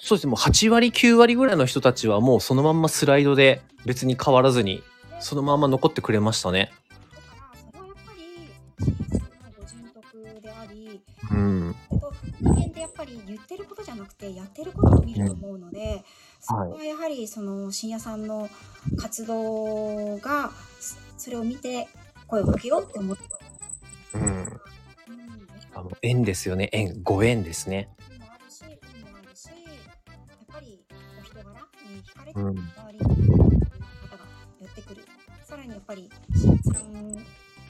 [0.00, 4.82] そうですねもう8割9割ぐらいの人たちはもうそのまんまスライドで別に変わらずに
[5.20, 6.72] そのまま残ってくれましたね。
[7.12, 11.74] だからそれはやっぱり親切なご人徳でありうん。
[11.88, 16.04] と人間ってやっぱり言ってることじゃなくてやってることを見ると思うので、
[16.40, 18.50] そこはやはりその深夜さんの
[18.98, 20.50] 活動が
[21.24, 21.88] それを見て
[22.26, 24.18] 声をかけようって思った。
[24.18, 24.26] うん。
[24.26, 24.60] うん、
[25.72, 26.68] あの縁ですよね。
[26.70, 27.88] 縁、ご縁ですね。
[28.18, 30.84] もあるし、縁もあるし、やっぱり
[31.18, 32.52] お人柄に惹かれて周
[32.92, 33.64] りの方が
[34.60, 35.04] 寄ってくる。
[35.46, 37.16] さらにやっぱりしんさん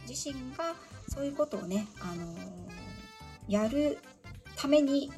[0.09, 0.75] 自身が
[1.07, 2.38] そういうことをね、あのー、
[3.47, 3.99] やる
[4.57, 5.12] ために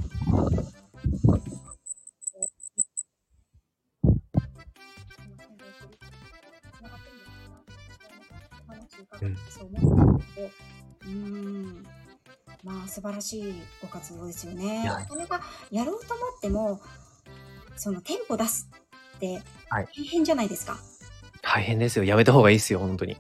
[12.66, 14.84] まあ素晴らしいご活動ですよね。
[14.84, 16.80] なかなかやろうと思っても
[17.76, 18.68] その店舗出す
[19.16, 20.76] ってはい大変じゃないですか。
[21.42, 22.04] 大変ですよ。
[22.04, 23.16] やめた方がいいですよ、本当に。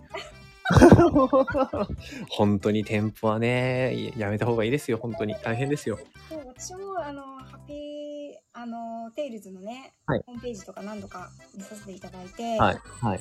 [2.28, 5.36] 本当に店舗はね、やめた方がいいですよ、本当に。
[5.44, 5.96] 大変ですよ。
[6.28, 8.06] 私もあのハッピー
[8.52, 12.78] あのテイルズのね、はいホームページとか何度か見させていただいて、はい。
[13.00, 13.20] はい。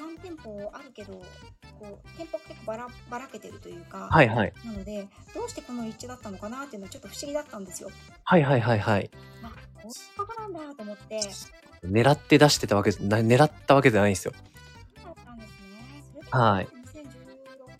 [0.00, 1.14] なんか3店舗あるけど
[1.78, 4.52] こう店舗結構ばらばらけてるというか、はいはい。
[4.64, 7.90] なのでどうしてこの立地だったのかなっていうのはちょっと不思議だったんですよ。
[8.24, 9.10] はいはいはいはい。
[9.42, 11.20] まあこういうとこなんだと思って
[11.84, 14.32] 狙って出してたわけない、狙ったわけじゃないんですよ。
[15.02, 16.02] そうだったんですね。
[16.12, 16.68] それで、はい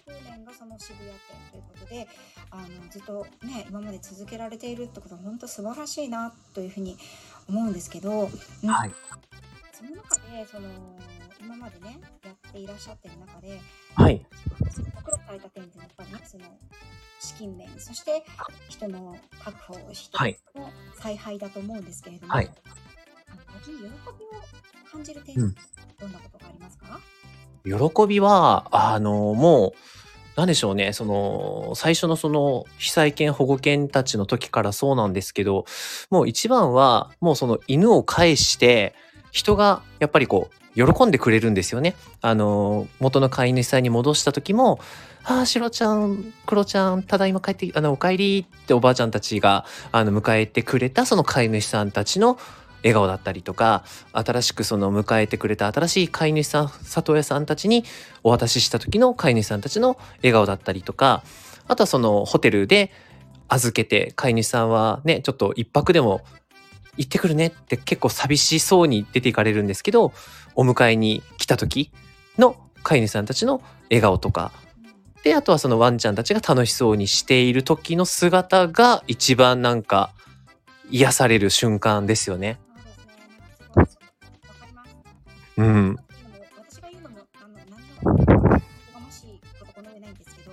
[0.05, 2.09] 2016年がその渋谷店ということで、
[2.51, 6.97] あのずっとね今まで続けられているってことは本当素晴らしいなというふうに
[7.49, 8.29] 思うんですけど、
[8.65, 8.91] うんはい。
[9.73, 10.69] その中でその
[11.43, 13.61] 今までねやっていらっしゃってる中で、
[13.97, 14.25] はい。
[14.95, 16.45] ご苦労された点ってやっぱりねその
[17.21, 18.25] 資金面そして
[18.69, 22.51] 人の確保人はいの采配だと思うんですけれども、はい
[23.29, 23.91] あの喜びを
[24.91, 25.55] 感じる点、うん
[25.99, 27.01] どんなことがありますか？
[27.65, 29.73] 喜びは、あの、もう、
[30.37, 35.65] なんでしょうね、その、最初のその、被災犬保護犬たちの時からそうなんですけど、
[36.11, 38.97] もう一番は、もうその犬を返して、
[39.31, 41.95] 人がやっぱりこう、喜んでくれるんですよね。
[42.21, 44.81] あの、元の飼い主さんに戻した時も、
[45.25, 52.39] ああ、シロちゃん、クロちゃん、ただいま帰って、あの、お帰りっておばあちゃんたちが、あの、迎えてくれたその飼い主さんたちの
[52.83, 57.85] 笑顔だったりとか、新しくその迎えてくれた新しい飼い主さん、里親さんたちに
[58.23, 61.23] お渡しした時の飼い主さんたちの笑顔だったりとか、
[61.69, 62.91] あとはそのホテルで
[63.49, 66.23] 預けて飼い主さんはね、ちょっと一泊でも
[66.97, 70.13] 行ってくるねって結構寂しそうに出て行かれるんですけど、
[70.55, 71.91] お迎えに来た時
[72.39, 74.53] の飼い主さんたちの笑顔とか、
[75.23, 80.13] で、あとはそのワンちゃんたちが楽しそうにしている時の姿が一番なんか
[80.91, 82.59] 癒される瞬間ですよね。
[83.75, 83.83] そ
[85.59, 85.67] うん。
[85.67, 85.99] うん。
[86.57, 88.61] 私が言うのも、あの、何でも、おこが
[89.01, 90.51] ましいことこの上ないんですけど、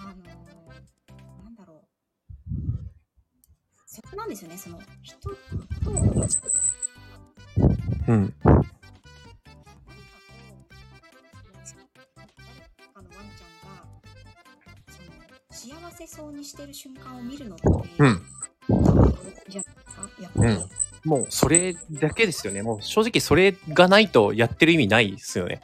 [0.00, 1.86] あのーなんだろう。
[3.86, 5.30] そこなんですよね、その、人と、
[8.08, 8.34] うん。
[15.96, 17.64] せそうにしてる瞬間を見るのって、
[17.98, 18.22] うん。
[19.52, 19.64] やっ
[20.34, 20.52] ぱり。
[20.52, 20.70] うん
[21.04, 22.62] もうそれだけですよね。
[22.62, 25.60] もう正直それがないとやってる意味ないですよね。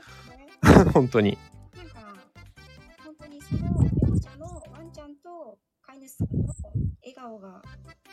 [0.95, 1.37] 本当に。
[1.77, 2.14] なんか、
[3.05, 3.61] 本当にその
[4.09, 6.55] 両者のワンちゃんと飼い主さんの
[7.03, 7.61] 笑顔が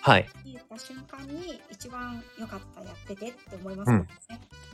[0.01, 0.27] はい。
[0.43, 4.07] 見えた瞬間に一番良かった、やっててって思いますもんね。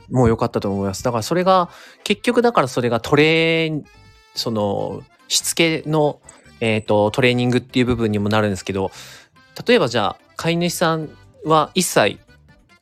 [0.08, 1.02] もう良かったと思います。
[1.02, 1.68] だからそれが、
[2.04, 3.84] 結局だからそれがトレー、
[4.34, 6.22] その、しつけの、
[6.60, 8.90] えっ、と、トレーニングっていう部分にもなるんですけど、
[9.66, 11.10] 例えばじゃあ、飼い主さん
[11.44, 12.18] は一切、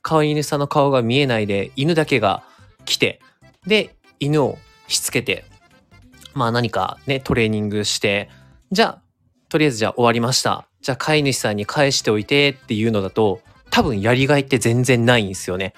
[0.02, 2.42] 飼い主さんの顔が見えないで、犬だけが
[2.84, 3.20] 来て、
[3.66, 4.58] で、犬を
[4.88, 5.44] しつけて、
[6.34, 8.28] まあ何かね、トレーニングして、
[8.70, 9.02] じゃあ、
[9.48, 10.66] とりあえずじゃあ終わりました。
[10.82, 15.74] じゃあ飼い主さんに返しておいてっていうのだと、多分やりがいって全然ないんですよね。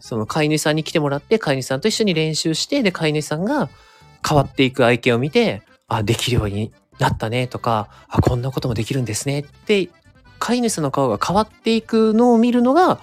[0.00, 3.68] その飼い主さんに来てもらって、飼い主さんと一緒に練習して、で、飼い主さんが
[4.26, 9.88] 変わっていく愛犬を見て、あ、できるようになったねとか、あ、こんなこともできるんですねって、
[10.38, 13.00] 飼い主さんの顔が変わっていくのを見るのが、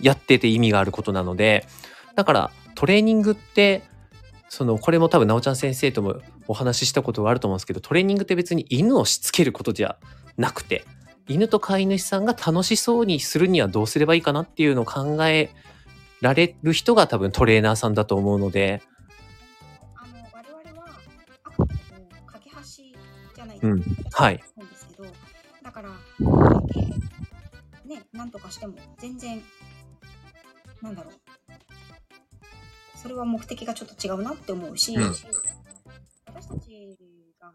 [0.00, 1.66] やってて意味があることなので、
[2.16, 3.82] だからトレーニングって、
[4.48, 9.96] その、これも多分、なおちゃん先生ともお話ししたことがあると思うんですけど、トレーニングって別に犬をしつけることじゃ
[10.36, 10.84] なくて、
[11.28, 15.50] 犬と飼い主さんが楽しそうにするにはどうすればいいかなっていうのを考え
[16.20, 18.82] られる人が多分トレーナーさんだと思うので、
[23.60, 24.44] ないうんはい。
[24.56, 25.04] 思うんですけど、
[25.62, 25.90] だから、
[26.24, 26.80] これだけ、
[27.88, 29.42] ね、なんとかしても全然、
[30.82, 31.14] なんだろう。
[33.00, 35.14] それは目的がちょっと違うなって思うし、うん
[36.26, 36.96] 私たち
[37.40, 37.50] が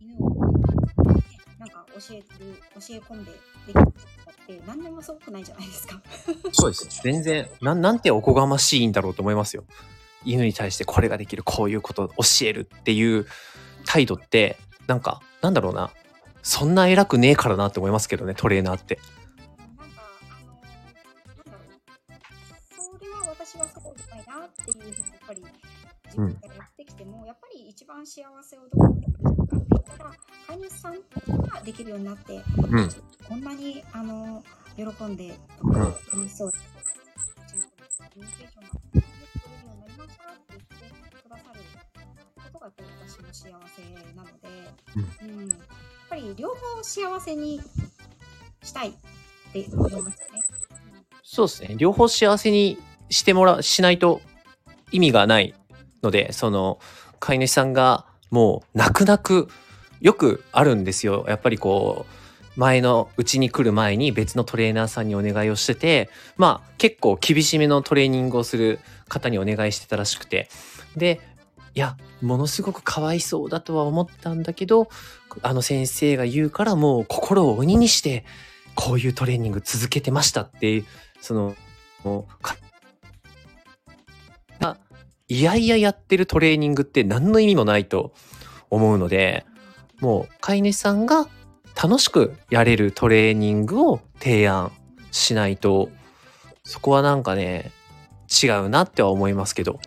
[0.00, 1.22] 犬を、ね、
[1.58, 3.32] なんか教える、教え込んで
[3.66, 6.00] できることって何でもすごくないじゃないですか。
[6.52, 7.02] そうです。
[7.02, 9.64] 全然、なん、なんておこがましいんだろうと思いますよ。
[10.24, 13.26] 犬に対してこれができる、こういうことを教えるっていう
[13.84, 14.56] 態度って、
[14.86, 15.90] なんか、なんだろうな。
[16.42, 18.98] そんな偉くねえからなって思いますけどね、トレーナーって。
[19.78, 21.68] なんか、あのなんだろう。
[22.98, 25.52] それは私はそうじゃないなっていうふうに、やっぱり自
[26.06, 30.12] 自分がやってきても、やっぱり一番幸せをどうするかって言ったら、
[30.46, 30.92] 飼い主さん
[31.48, 32.88] ができるようになって、うん。
[33.28, 34.42] こんなにあの
[34.76, 39.06] 喜んで、ん楽しそうで、コミュニケーションが取れる
[39.66, 41.85] ようになりましたって言ってくださる
[42.58, 44.48] ことがやっぱり私の幸せなので、
[45.22, 45.58] うんやっ
[46.08, 47.60] ぱり両方幸せに
[48.62, 48.92] したいっ
[49.52, 50.42] て思いますよね。
[51.22, 51.74] そうですね。
[51.76, 52.78] 両方幸せに
[53.10, 54.20] してもら、しないと
[54.92, 55.54] 意味がない
[56.02, 56.78] ので、その、
[57.18, 59.48] 飼い主さんがもう泣く泣く、
[60.00, 61.24] よくあるんですよ。
[61.28, 68.78] やっぱりこう、前のうちに来る前に別のトレーナーさんにお願いをしてて、まあ結構厳しめのトレーニングをする
[69.08, 70.48] 方にお願いしてたらしくて。
[70.96, 71.20] で、
[71.76, 74.88] いや、ものすごくかわいそうだとは思ったんだけど、
[75.42, 78.24] あの先生が言うからもう心を鬼にして、
[78.74, 80.84] こういうトレーニング続けてましたって
[81.20, 81.54] その、
[82.02, 82.56] もうか、
[84.58, 84.78] が
[85.28, 88.14] いやいややってるトレーニングって何の意味もないと
[88.70, 89.44] 思うので、
[90.00, 91.28] もう飼い主さんが
[91.80, 94.72] 楽しくやれるトレーニングを提案
[95.10, 95.90] しないと、
[96.64, 97.70] そこはなんかね、
[98.42, 99.78] 違うなっては思いますけど。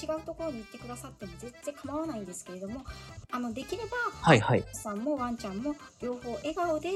[0.00, 2.84] 違うところに行ってくださっても全然構わないんですけれども
[3.30, 4.64] あのできればはいはい。
[4.72, 6.90] おさんもワンちゃんも両方笑顔で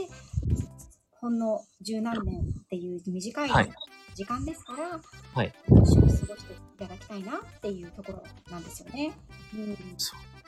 [1.12, 3.70] ほんの十何年っていう短いはい
[4.14, 5.00] 時間ですから、
[5.34, 9.12] はい一緒に過ごしていただきたいなっていうところなんですよね。
[9.54, 9.76] うん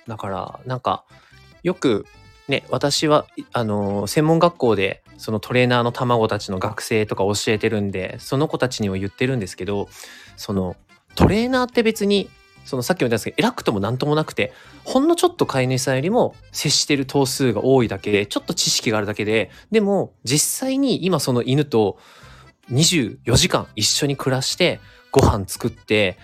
[0.06, 1.04] だから、なんか、
[1.62, 2.06] よく、
[2.48, 9.88] ね、私は、いあのー専門学校で、そのトレーナーの卵たちの学生とか教えてるんで、その子たちには言ってるんですけど、
[10.36, 10.76] その、
[11.14, 12.28] トレーナーって別に、
[12.64, 14.52] そのさっきも言ったんですけど、偉くともなんともなくて、
[14.84, 21.98] ほんのちょっと飼い主さんよりも接してる頭数が多いだけで、ちょっと知識があるだけで、でも、実際に今その犬と
[22.70, 26.18] 24時間一緒に暮らして、ご飯作って、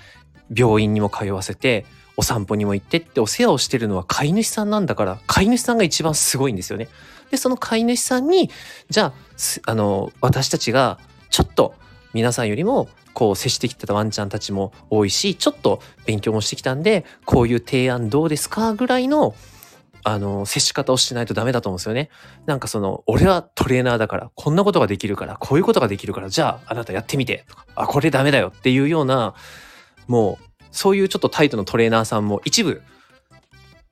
[0.54, 1.84] 病院にも通わせて、
[2.16, 6.88] お散歩にも行ってってお世話をしてるのは飼い主さんなんだから、飼い主さんが一番すごいんですよね。
[7.30, 8.50] で、その飼い主さんに、
[8.88, 10.98] じゃあ、あの、私たちが、
[11.30, 11.74] ちょっと、
[12.14, 12.88] 皆さんよりも、
[13.18, 19.34] こう、接してきてたワンちゃんたちも多いし、ちょっと勉強もしてきたんで、こういう提案どうですかぐらいの、
[20.04, 22.10] あの、接し方をしないとダメだと思うんですよね。
[22.46, 29.34] なんかその、俺はトレーナーだから、こんなことができるから、こういうことができるから、じゃあ、あなたやってみて、とか、あ、これダメだよっていうような、
[30.06, 32.82] もう、そういうちょっとタイトのトレーナーさんも一部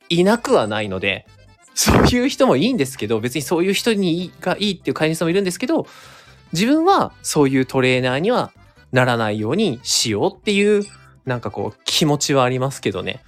[0.09, 1.27] いなくはないので、
[1.75, 5.89] そういう人もいいんですけど、別にそういう人にがいいっていう飼い主さんもいるんですけど、
[6.53, 8.53] 自分はそういうトレーナーには
[8.93, 10.83] ならないようにしようっていう、
[11.25, 13.23] なんかこう気持ちはありますけどね。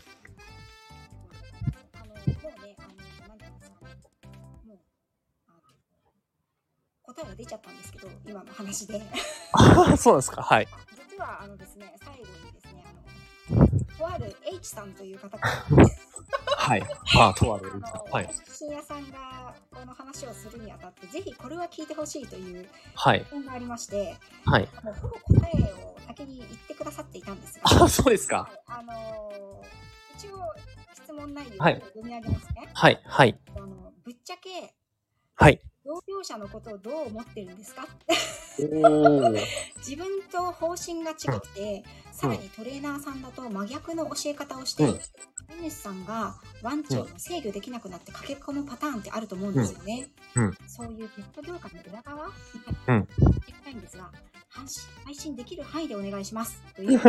[7.02, 9.02] 答えが出ちゃったんですけど、今の話で。
[9.98, 10.42] そうですか。
[10.42, 10.68] はい。
[11.11, 12.84] 実は、あのですね、最後にですね、
[13.50, 13.66] あの、
[13.98, 15.84] とある H さんという方から、
[16.68, 16.82] はい。
[17.16, 17.72] あ、とある
[18.12, 18.28] はい。
[18.52, 23.24] 深夜さんがこの話をするにあたって、ぜひこれは聞いてほしいというはい。
[23.30, 24.14] 本がありまして、
[24.44, 24.68] はい。
[24.84, 28.36] もうほぼ答えを先に言ってくださっていたんですが、あ、そうですか。
[28.36, 29.62] はいあの
[30.18, 30.40] 一応
[30.94, 32.68] 質問内容をはい読み上げますね。
[32.74, 33.00] はい。
[33.04, 33.38] はい。
[33.56, 34.74] あのぶっちゃけ
[35.39, 35.61] はい。
[35.84, 37.86] 同業者のことをどう思ってるんですか？
[38.59, 45.01] 自分と方針が違くて、さらにトレーナーさんだと真逆の教え方をして、うん
[45.49, 50.11] 飼い主さんがワンちゃんを制御できなくなって駆け込むパターンってあると思うんですよね。
[50.34, 54.11] うんうんそういうペット業界の裏側、うん聞きたいんですが、
[54.51, 56.61] 配信配信できる範囲でお願いします。
[56.76, 57.01] という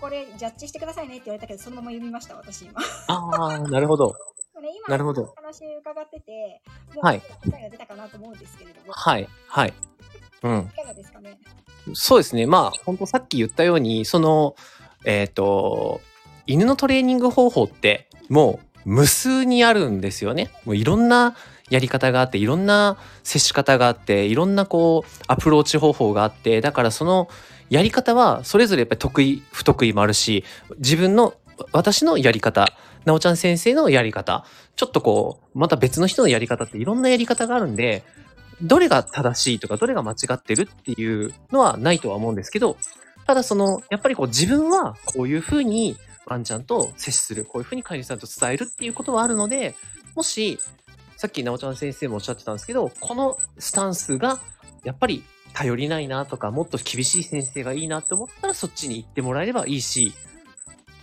[0.00, 2.80] こ れ、ジャッジしてくださいねって言われたけど、そのまま読みました、私今。
[3.08, 4.14] ああ、なるほど。
[4.58, 6.60] これ今なるほど話伺ってて、
[6.92, 9.28] もうはい答えが出たかなと思うんですけれども、はい。
[9.46, 9.74] はい。
[10.42, 10.70] うん。
[10.74, 11.38] いかがですかね？
[11.94, 12.44] そうですね。
[12.46, 14.56] まあ、本当さっき言ったように、その、
[15.04, 16.00] えっ、と、
[16.48, 20.50] 犬のトレーニング方法って、もう無数にあるんですよね。
[20.64, 21.36] もういろんな
[21.70, 27.28] やり方があって、いろんな接し方があって、いろんなこう、アプローチ方法があって、だからその
[27.70, 30.42] やり方は、それぞれやっぱり得意、不得意もあるし、
[30.78, 31.34] 自分の、
[31.70, 32.66] 私のやり方、
[33.08, 34.44] なおちゃん先生のやり方、
[34.76, 38.04] ちょっとこう、また別の人のやり方っていろんなやり方があるんで、
[38.60, 42.76] どれが正しいとか、どれが間違ってるっていうのはないとは思うんですけど、
[43.26, 45.96] ただその、やっぱりこう自分はこういうふうに
[46.26, 49.74] ワンちゃんと接する、こういうふうに飼い主さんと伝えるっていうことはあるので、
[50.14, 50.58] もし、
[51.16, 54.38] さっきなおちゃん先生もおっしゃってたんですけど、このスタンスが
[54.84, 60.12] やっぱり頼りないなとか、もっと厳しい先生がいいなって思ったらそっちに行ってもらえればいいし、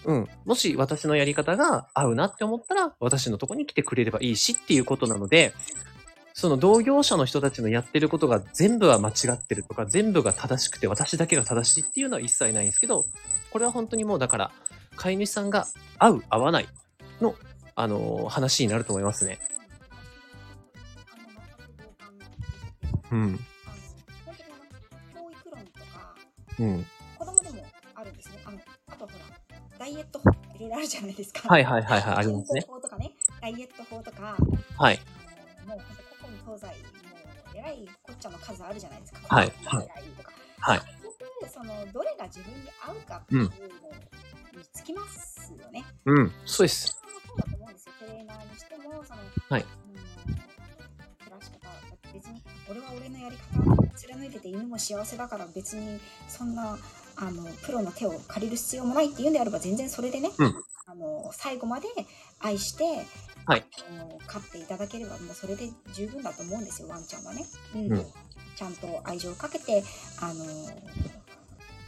[0.05, 0.27] うん。
[0.45, 5.53] もし私のやり方が合うなって思ったら、私のとこに来てくれればいいしっていうことなので、
[6.33, 13.05] その同業者の人たちのやってることが全部は間違ってるとか、全部が正しくて私だけが正しいっていうのは一切ないんですけど、
[13.51, 14.51] これは本当にもうだから、
[14.95, 15.65] 飼い主さんが
[15.97, 16.67] 合う、合わない
[17.21, 17.35] の、
[17.75, 19.39] あのー話になると思いますね。
[23.11, 23.39] うん。
[26.59, 26.85] うん。
[29.77, 31.47] ダイエット法いろいろあるじゃないですか。
[31.47, 33.11] はいはいはいはい、ありますね法とかね、
[33.41, 34.37] ダイエット法とか、
[34.77, 34.99] はい。
[35.67, 36.71] もう古今東西、も
[37.53, 39.35] う、えらいこっちゃの数あるじゃないですか。
[39.35, 39.87] はいはい。
[40.59, 43.51] はい結局、その、どれが自分に合うかっていうのに
[44.73, 45.83] つきますよね。
[46.05, 46.31] うん。
[46.45, 46.87] そうです。
[46.87, 47.93] そうだと思うんですよ。
[47.99, 56.77] トレーナーにしても、その、はいうん暮らし方、別に、俺は俺のやり方を貫いてて犬も幸せだから別にそんな
[57.17, 60.55] あのプロの手を借りる必要もないっていうんであれば全然それでね、うん。
[60.87, 61.87] あの最後まで
[62.39, 62.83] 愛して、
[63.45, 63.65] はい。
[63.89, 67.45] あの飼っていただければもうそれで十分だと思うんですよワンちゃんはね、
[67.75, 67.93] うん。
[67.93, 68.05] うん。
[68.55, 69.83] ちゃんと愛情をかけて
[70.21, 70.45] あの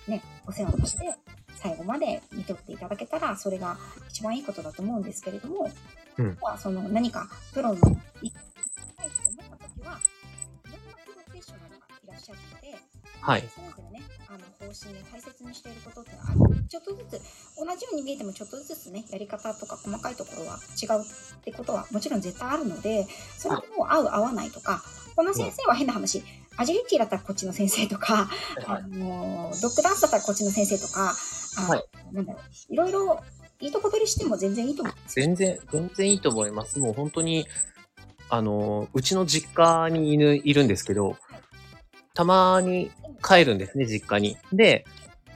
[0.07, 1.15] ねお世話をして
[1.55, 3.77] 最後まで見とっていただけたらそれが
[4.09, 5.71] 一番いいことだと思うんですけれども、
[6.17, 6.37] うん。
[6.41, 12.77] まあその何かプロのいたいと思った時はいろんなプロフェッショナルがいらっしゃるので、
[13.21, 13.41] はい。
[13.53, 14.05] それぞれね、
[14.37, 17.21] あの方針で大切にしていることってあるちょっとずつ、
[17.57, 23.07] 同じように見えてもちょっとずつね、やり方とか細かいところは違うってことはもちろん絶対あるので、
[23.37, 24.83] それとも合う合わないとか、
[25.15, 26.23] この先生は変な話、
[26.57, 28.29] アジリティだったらこっちの先生とか、
[28.65, 31.15] あのドッグダンスだったらこっちの先生とか、
[31.57, 31.83] あはい
[32.13, 33.23] なんだろう、いろいろ
[33.59, 35.25] いいとこ取りしても全然いいと思うんですよ。
[35.25, 36.77] 全然、全然いいと思います。
[36.77, 37.47] もう本当に、
[38.29, 41.17] あの、うちの実家に犬いるんですけど、
[42.17, 42.89] たまに
[43.23, 44.37] 帰るんですね、実家に。
[44.51, 44.85] で、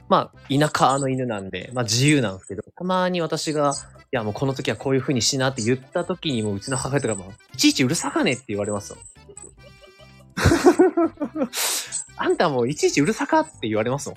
[0.08, 3.72] まあ、田舎の犬なんで、まあ自由なんですけど、たまに私が、
[4.12, 8.98] いやもうこの時はこういう風にしなって言った時にもううちの母親とかも、いちいちうるさかねって言われますよ。
[12.16, 14.16] あんたもういちいちうるさかって言われますも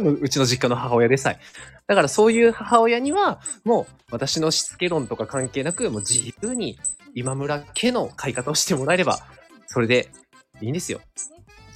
[0.00, 0.08] ん。
[0.22, 1.38] うちの実家の母親でさえ。
[1.86, 6.78] だからそういう母親には、もう私のしつけ論とか関係なく、もう自由に
[7.14, 9.18] 今村家の飼い方をしてもらえれば、
[9.66, 10.08] それで
[10.62, 11.02] いいんですよ。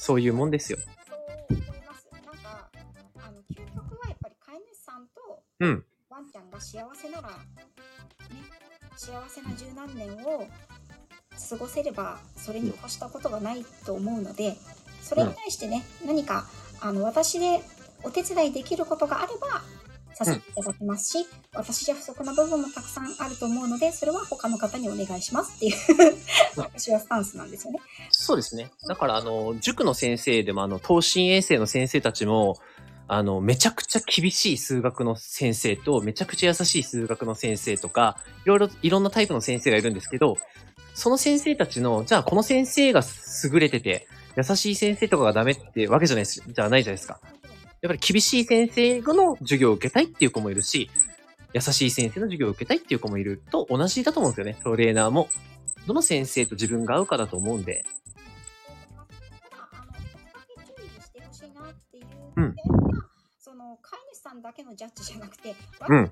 [0.01, 0.79] そういうもんですよ。
[1.07, 1.19] そう
[1.51, 2.09] 思います。
[2.25, 2.71] なんか、
[3.19, 5.85] あの、究極はやっぱり飼い主さんとうん。
[6.09, 7.35] ワンちゃんが幸せなら、ね、
[8.97, 10.47] 幸せな十何年を
[11.51, 14.57] 過ごせれば、それに越したことがないと思うので、
[15.03, 16.47] それに対してね、何か、
[16.81, 17.61] あの、私で
[18.03, 19.63] お手伝いできることがあれば、
[20.25, 25.75] させていただきますし、私じゃ不足な部分もたくさんあると思うので、それは他の方にお願いしますっていう、
[26.57, 27.81] 私はスタンスなんですよね。
[28.11, 28.71] そうですね。
[28.87, 32.59] だから、あの、塾の先生でも、あの、東進衛生の先生たちも、
[33.09, 40.37] あの、めちゃくちゃ厳しい数学の先生と、めちゃくちゃ優しい数学の先生とか、いろいろ、いろんなタイプの先生がいるんですけど、
[40.95, 43.03] その先生たちの、じゃあこの先生が
[43.45, 44.07] 優れてて、
[44.37, 47.19] 優しい先生とかがダメってわけじゃないです、じゃないじゃないですか。
[47.83, 50.91] やっぱり厳しい先生の授業を受けたいっていう子もいるし、
[51.53, 54.59] 優しい先生の授業を受けたいっていう子もいると同じだと思うんですよね。
[54.63, 55.29] トレーナーも。
[55.87, 57.85] どの先生と自分が合うかだと思うんで。
[62.37, 62.55] ううん
[63.39, 66.11] その、飼い主さんだけのジャッジじゃなくて、ワうん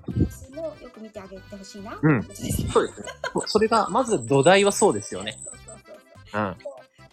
[0.55, 2.23] もよく見てあげてほしいなうん。
[2.23, 3.09] そうですね。
[3.45, 5.37] それが、まず土台はそうですよね。
[5.45, 5.95] そうそうそう
[6.31, 6.41] そう。
[6.41, 6.55] うん。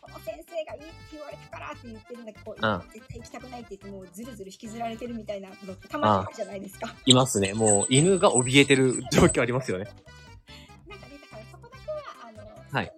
[0.01, 0.85] この先生がいいっ
[1.57, 6.95] からって言ってるんだけど、こううん絶対行きたくないって言ってもうずるずる引きずられてるみたいなのってたまにあるじゃないですか。
[7.07, 7.55] いますね。
[7.55, 9.87] もう、犬が怯えてる状況ありますよね。
[10.87, 11.97] なんかね、だからそこだけは、
[12.29, 12.93] あの、はい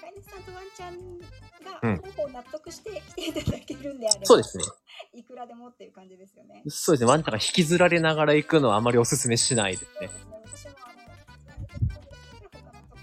[0.00, 4.64] 飼い主さんとワンちゃんがうん双方納得して来ていただけるんであれば、そうですね。
[5.14, 6.62] いくらでもっていう感じですよね。
[6.68, 7.10] そうですね。
[7.10, 10.10] ワンちゃんが引きずられながら行くのはあまりお勧めしないですね。
[10.44, 12.98] 私もあの、他のとこ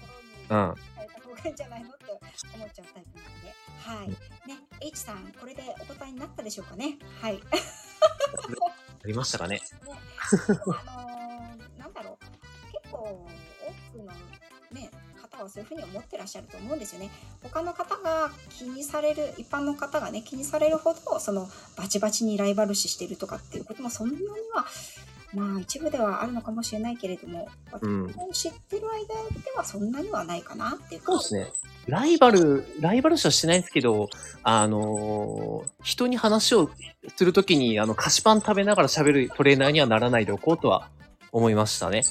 [0.50, 0.74] ろにうん。
[0.96, 2.04] 変えた方がいいんじゃないのって
[2.54, 3.54] 思っちゃうタイプなんで。
[3.78, 4.08] はい。
[4.08, 4.16] ね、
[4.80, 6.98] H さん、これでお答えになったでしょうかね？
[7.20, 7.40] はい。
[7.52, 9.56] ありましたかね？
[9.56, 12.24] ね、あのーなんだろう、
[12.82, 14.12] 結構多くの、
[14.72, 17.10] ね、方はそういうふうに思ってらっしゃると思うんですよね。
[17.42, 24.66] 他の方が気にされる、一般の方がね、気にされるほど、そのバチバチにライバル視してるとかっていうこともそんなには、
[25.34, 27.48] まあ一部ではあるのかもしれないけれども、
[27.80, 29.06] うん私も知ってる間
[29.40, 31.12] ではそんなにはないかなっていうか。
[31.20, 31.67] そうですね。
[31.88, 34.10] ライバル、ライバル視はしてないんですけど、
[34.42, 36.70] あのー人に話を
[37.16, 40.90] するときに、あの、菓子パン食べながら喋るトレーナーにはならないでおこうとは
[41.32, 42.02] 思いましたね。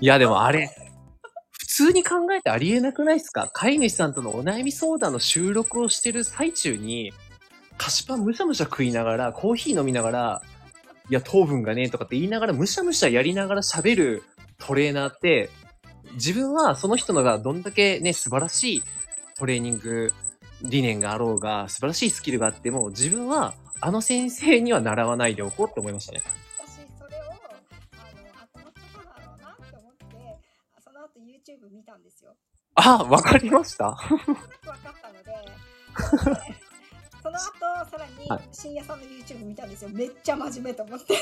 [0.00, 0.70] いや、でもあれ、
[1.58, 3.48] 普通に考えてありえなくないですか？
[3.52, 7.12] 飼い主さんとのお悩み相談の収録をしてる最中に、
[7.76, 10.42] 菓子パンむしゃむしゃ食いながら、コーヒー飲みながら、
[11.10, 14.22] いや、糖分がね、とかって言いながら、むしゃむしゃやりながら喋る
[14.58, 15.50] トレーナーって、
[16.14, 18.82] 自分はその人のがどんだけね、素晴らしい
[19.36, 20.12] トレーニング
[20.62, 26.22] 理念があろうが、素晴らしいスキルがあっても、自分はあの先生には習わないでおこうって思いましたね。
[26.58, 30.40] 私それをあのあこのことだろうなって思って
[30.84, 32.36] その後 YouTube 見たんですよ。
[32.76, 35.32] あ、わかりましたなんとなく分かったので
[36.50, 36.54] で
[37.38, 39.90] その後さらにはい深夜さんの YouTube 見たんですよ。
[39.92, 41.18] めっちゃ真面目と思って。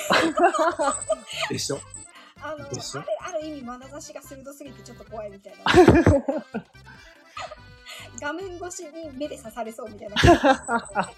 [1.51, 1.81] でしょ？
[2.41, 3.03] あのでしょ？
[3.21, 5.65] ある意味眼差しが鋭すぎてちょっと怖いみたいな。
[8.21, 10.17] 画面越しに目で刺されそうみたいな。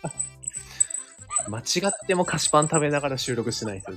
[1.49, 3.93] 間違っても菓子パン食べながら収録しないと。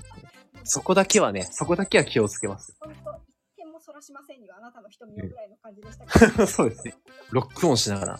[0.63, 2.77] そこだけはね、そこだけは気をつけます。
[2.79, 3.17] 本当一
[3.57, 6.47] 点もそらしませんよあなたの瞳をぐらいの感じでしたけど。
[6.47, 6.95] そうですね。
[7.31, 8.19] ロックオンしながら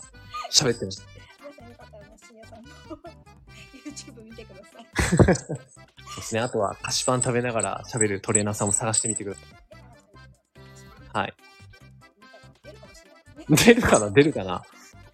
[0.52, 1.13] 喋ってました。
[5.14, 6.40] そうですね。
[6.40, 11.18] あとは菓子パン食べながら喋るトレーナーさんも探してみてください。
[11.18, 11.34] はい。
[13.64, 14.10] 出るかな？
[14.10, 14.62] 出るかな？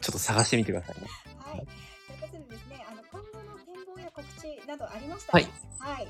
[0.00, 1.06] ちょっと探してみてくださいね。
[1.38, 1.58] はい。
[1.60, 1.66] という
[2.20, 5.48] ことでですね、あの今後の展望や告知などありましたはい。
[5.78, 6.08] はい。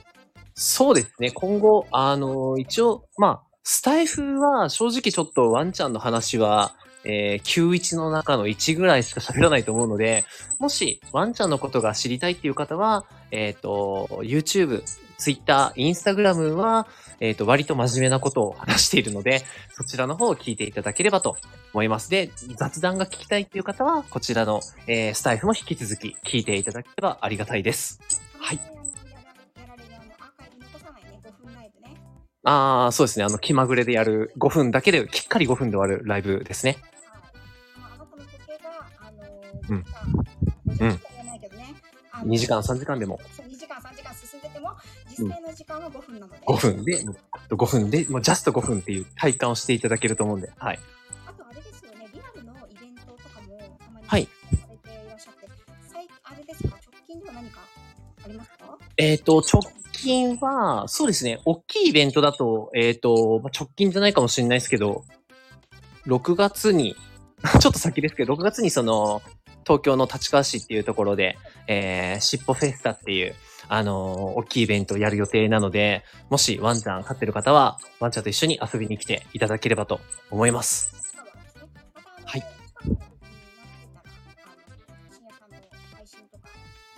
[0.54, 1.30] そうですね。
[1.30, 6.74] 今後、あの一応、まあ、スタイフは正直ちょっとワンちゃんの話は、
[7.04, 10.24] えー、91の中の1ぐらいしか喋らないと思うので、
[10.58, 14.82] もしワンちゃんのことが知りたいっていう方は、えっ、と、YouTube、
[15.18, 16.86] Twitter、Instagram は、
[17.20, 21.36] えっ、と、割と真面目なことを話しているので、そちらの方を聞いていただければと
[21.72, 22.10] 思います。
[22.10, 28.00] で、雑談が聞きたいっていう方は、こちらの、えースタイフも引き続き聞いていただければありがたいです。
[28.38, 28.60] はい
[29.62, 31.96] ああのアーカイブ残さないね、5分ライブね。
[32.44, 33.24] ああ、そうですね。
[33.24, 36.78] あの、気まぐれでやる5分だけで、きっかり5分で終わるライブですね。
[36.78, 37.30] はい。
[37.78, 41.00] まあ、あなたの時計が、あのー、うん
[42.24, 43.18] 2時間、3時間でも。
[43.36, 44.70] そう2時間、3時間進んでても、
[45.08, 46.38] 実際の時間は5分なので。
[46.46, 47.04] 5分で、
[47.50, 50.78] 5分で、もうジャスト5分っていう体感をしていただけると思うんで、はい。
[51.26, 54.28] あとあれですよね、リアルのイベントとかもたまにはい。
[54.56, 55.48] されていらっしゃって、
[55.92, 57.60] 最あれですか、直近では何か
[58.24, 58.78] ありますか？
[58.96, 59.62] えっ、と、直
[59.92, 65.04] 近は、そうですね、大きいイベントだと、えっ、と、まあ直近じゃないかもしれないですけど、
[66.06, 66.96] 6月に、
[67.60, 69.22] ちょっと先ですけど、6月にその、
[69.70, 73.36] 東京の立川市っていうところで、えー、しっぽフェスタっていう、
[73.68, 80.92] あのー大きいイベントをやる予定なので、もしワンちゃん飼ってる方は、ワンちゃんと一緒に遊びに来ていただければと思います。
[82.24, 82.42] はい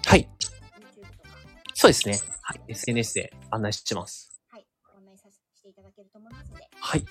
[0.07, 0.27] はい。
[1.75, 2.19] そうですね。
[2.41, 2.61] はい。
[2.69, 4.31] SNS で案内します。
[4.51, 7.05] はい、ご案内させていただけると思いますので、はい。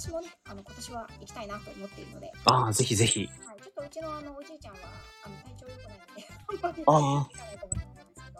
[0.00, 3.28] 私もね、あの今年は行きたいなと思っているので、ああ、ぜひぜひ。
[3.44, 4.78] はい、ちょっとうちのあのおじいちゃんは
[5.24, 8.30] あの体調良くないので、 あんまりかないと思うんですけ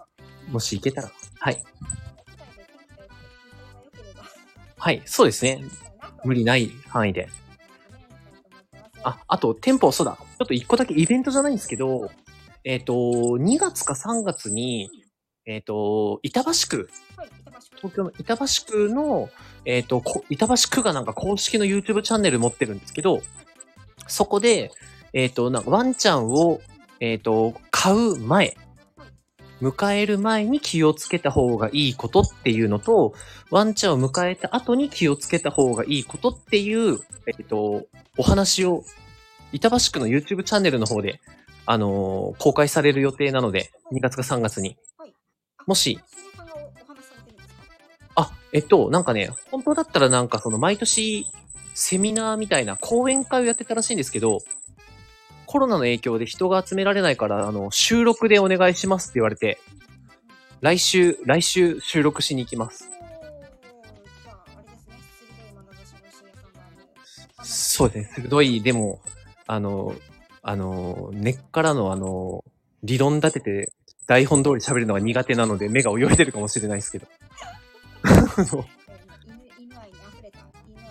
[0.47, 1.11] ど、もし行けたら。
[1.41, 1.65] はい。
[4.77, 5.03] はい。
[5.05, 5.65] そうですね。
[6.25, 7.29] 無理ない範囲で。
[9.03, 10.17] あ、あと、店舗、そうだ。
[10.17, 12.09] ちょっと一個だけイベントじゃないんですけど、
[12.63, 14.91] えっ、と、2月か3月に、
[15.45, 17.38] えっ、と、板橋区、はい、板橋区。
[17.79, 19.31] 東京の板橋区の、
[19.65, 23.23] えっ、と、こ板橋区がなんか公式の YouTube チャンネル持ってるんですけど、
[24.07, 24.71] そこで、
[25.13, 26.61] えっ、と、なんかワンちゃんを、
[27.01, 28.57] えっ、と、買う前、
[29.63, 33.15] 迎える前に気をつけた方がいいことっていうのと、
[33.51, 38.85] ワンちゃんを迎えた後に気をつけた方がいいことっていう、えっ、と、お話を、
[39.53, 41.21] 板橋区の YouTube チャンネルの方で、
[41.71, 44.77] あのー公開される予定なので、2月か3月に。
[45.67, 46.01] もし、
[48.53, 51.27] えっと、なんかね、本当だったらなんかその毎年
[51.75, 54.41] セミナーみたいな講演会をやってたらしいんですけど、
[55.47, 59.59] コロナの影響で人が集められないから、あの、収録でお願いしますって言われて、
[60.61, 62.91] 来週、来週収録しに行きます。
[67.43, 69.01] そうですね、鋭い、でも、
[69.47, 69.95] あの、
[70.43, 72.45] あの、根っからのあの、
[72.83, 73.73] 理論立てて
[74.07, 77.07] 台本通り喋るのが苦手なので目が泳いでるかもしれないですけど。
[78.05, 80.85] 犬犬愛に溢れた犬愛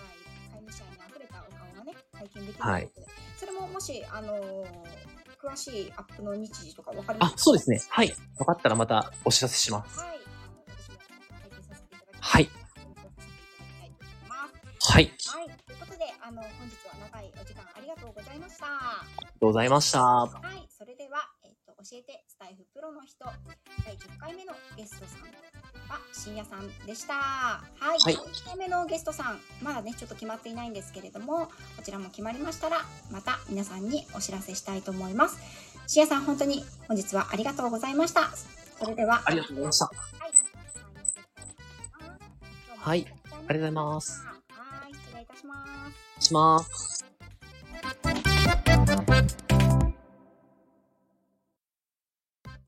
[0.52, 2.90] 飼い主愛に溢れたお顔がね体験できるとはい
[3.38, 7.80] それももしあのー詳しいアップの日時とかわかりまあす、かそうですね。
[7.90, 8.14] はい。
[8.38, 10.00] 分かったらまたお知らせします。
[10.00, 12.50] はいあの私もさせていただきますはい。
[14.82, 15.06] はい。
[15.06, 18.72] ありはいということであの本日は長いお時間ありがとうございましたが
[19.40, 20.02] とうございました。
[20.02, 20.28] は
[20.58, 21.37] い、それでは、えっと、
[21.78, 23.24] 教えてスタイフプロの人、
[23.86, 25.22] 第10回目のゲストさん
[25.88, 27.14] は深夜さんでした。
[27.14, 31.52] はい、はい11回目のゲストさん、まだね、ちょっと決まっていないんですけれども、こ
[31.84, 32.80] ちらも決まりましたら、
[33.12, 35.38] また皆さんにお知らせしたいと思います。
[35.86, 38.32] シアさん、本当に本日はありがとうございました。
[38.80, 39.22] それでは。
[39.26, 39.86] ありがとうございました。
[39.86, 39.94] はい。
[42.80, 43.06] はい。
[43.06, 44.26] ありがとうございます。
[44.50, 45.66] はい、失礼いたしま
[46.20, 46.26] す。
[46.26, 46.97] します。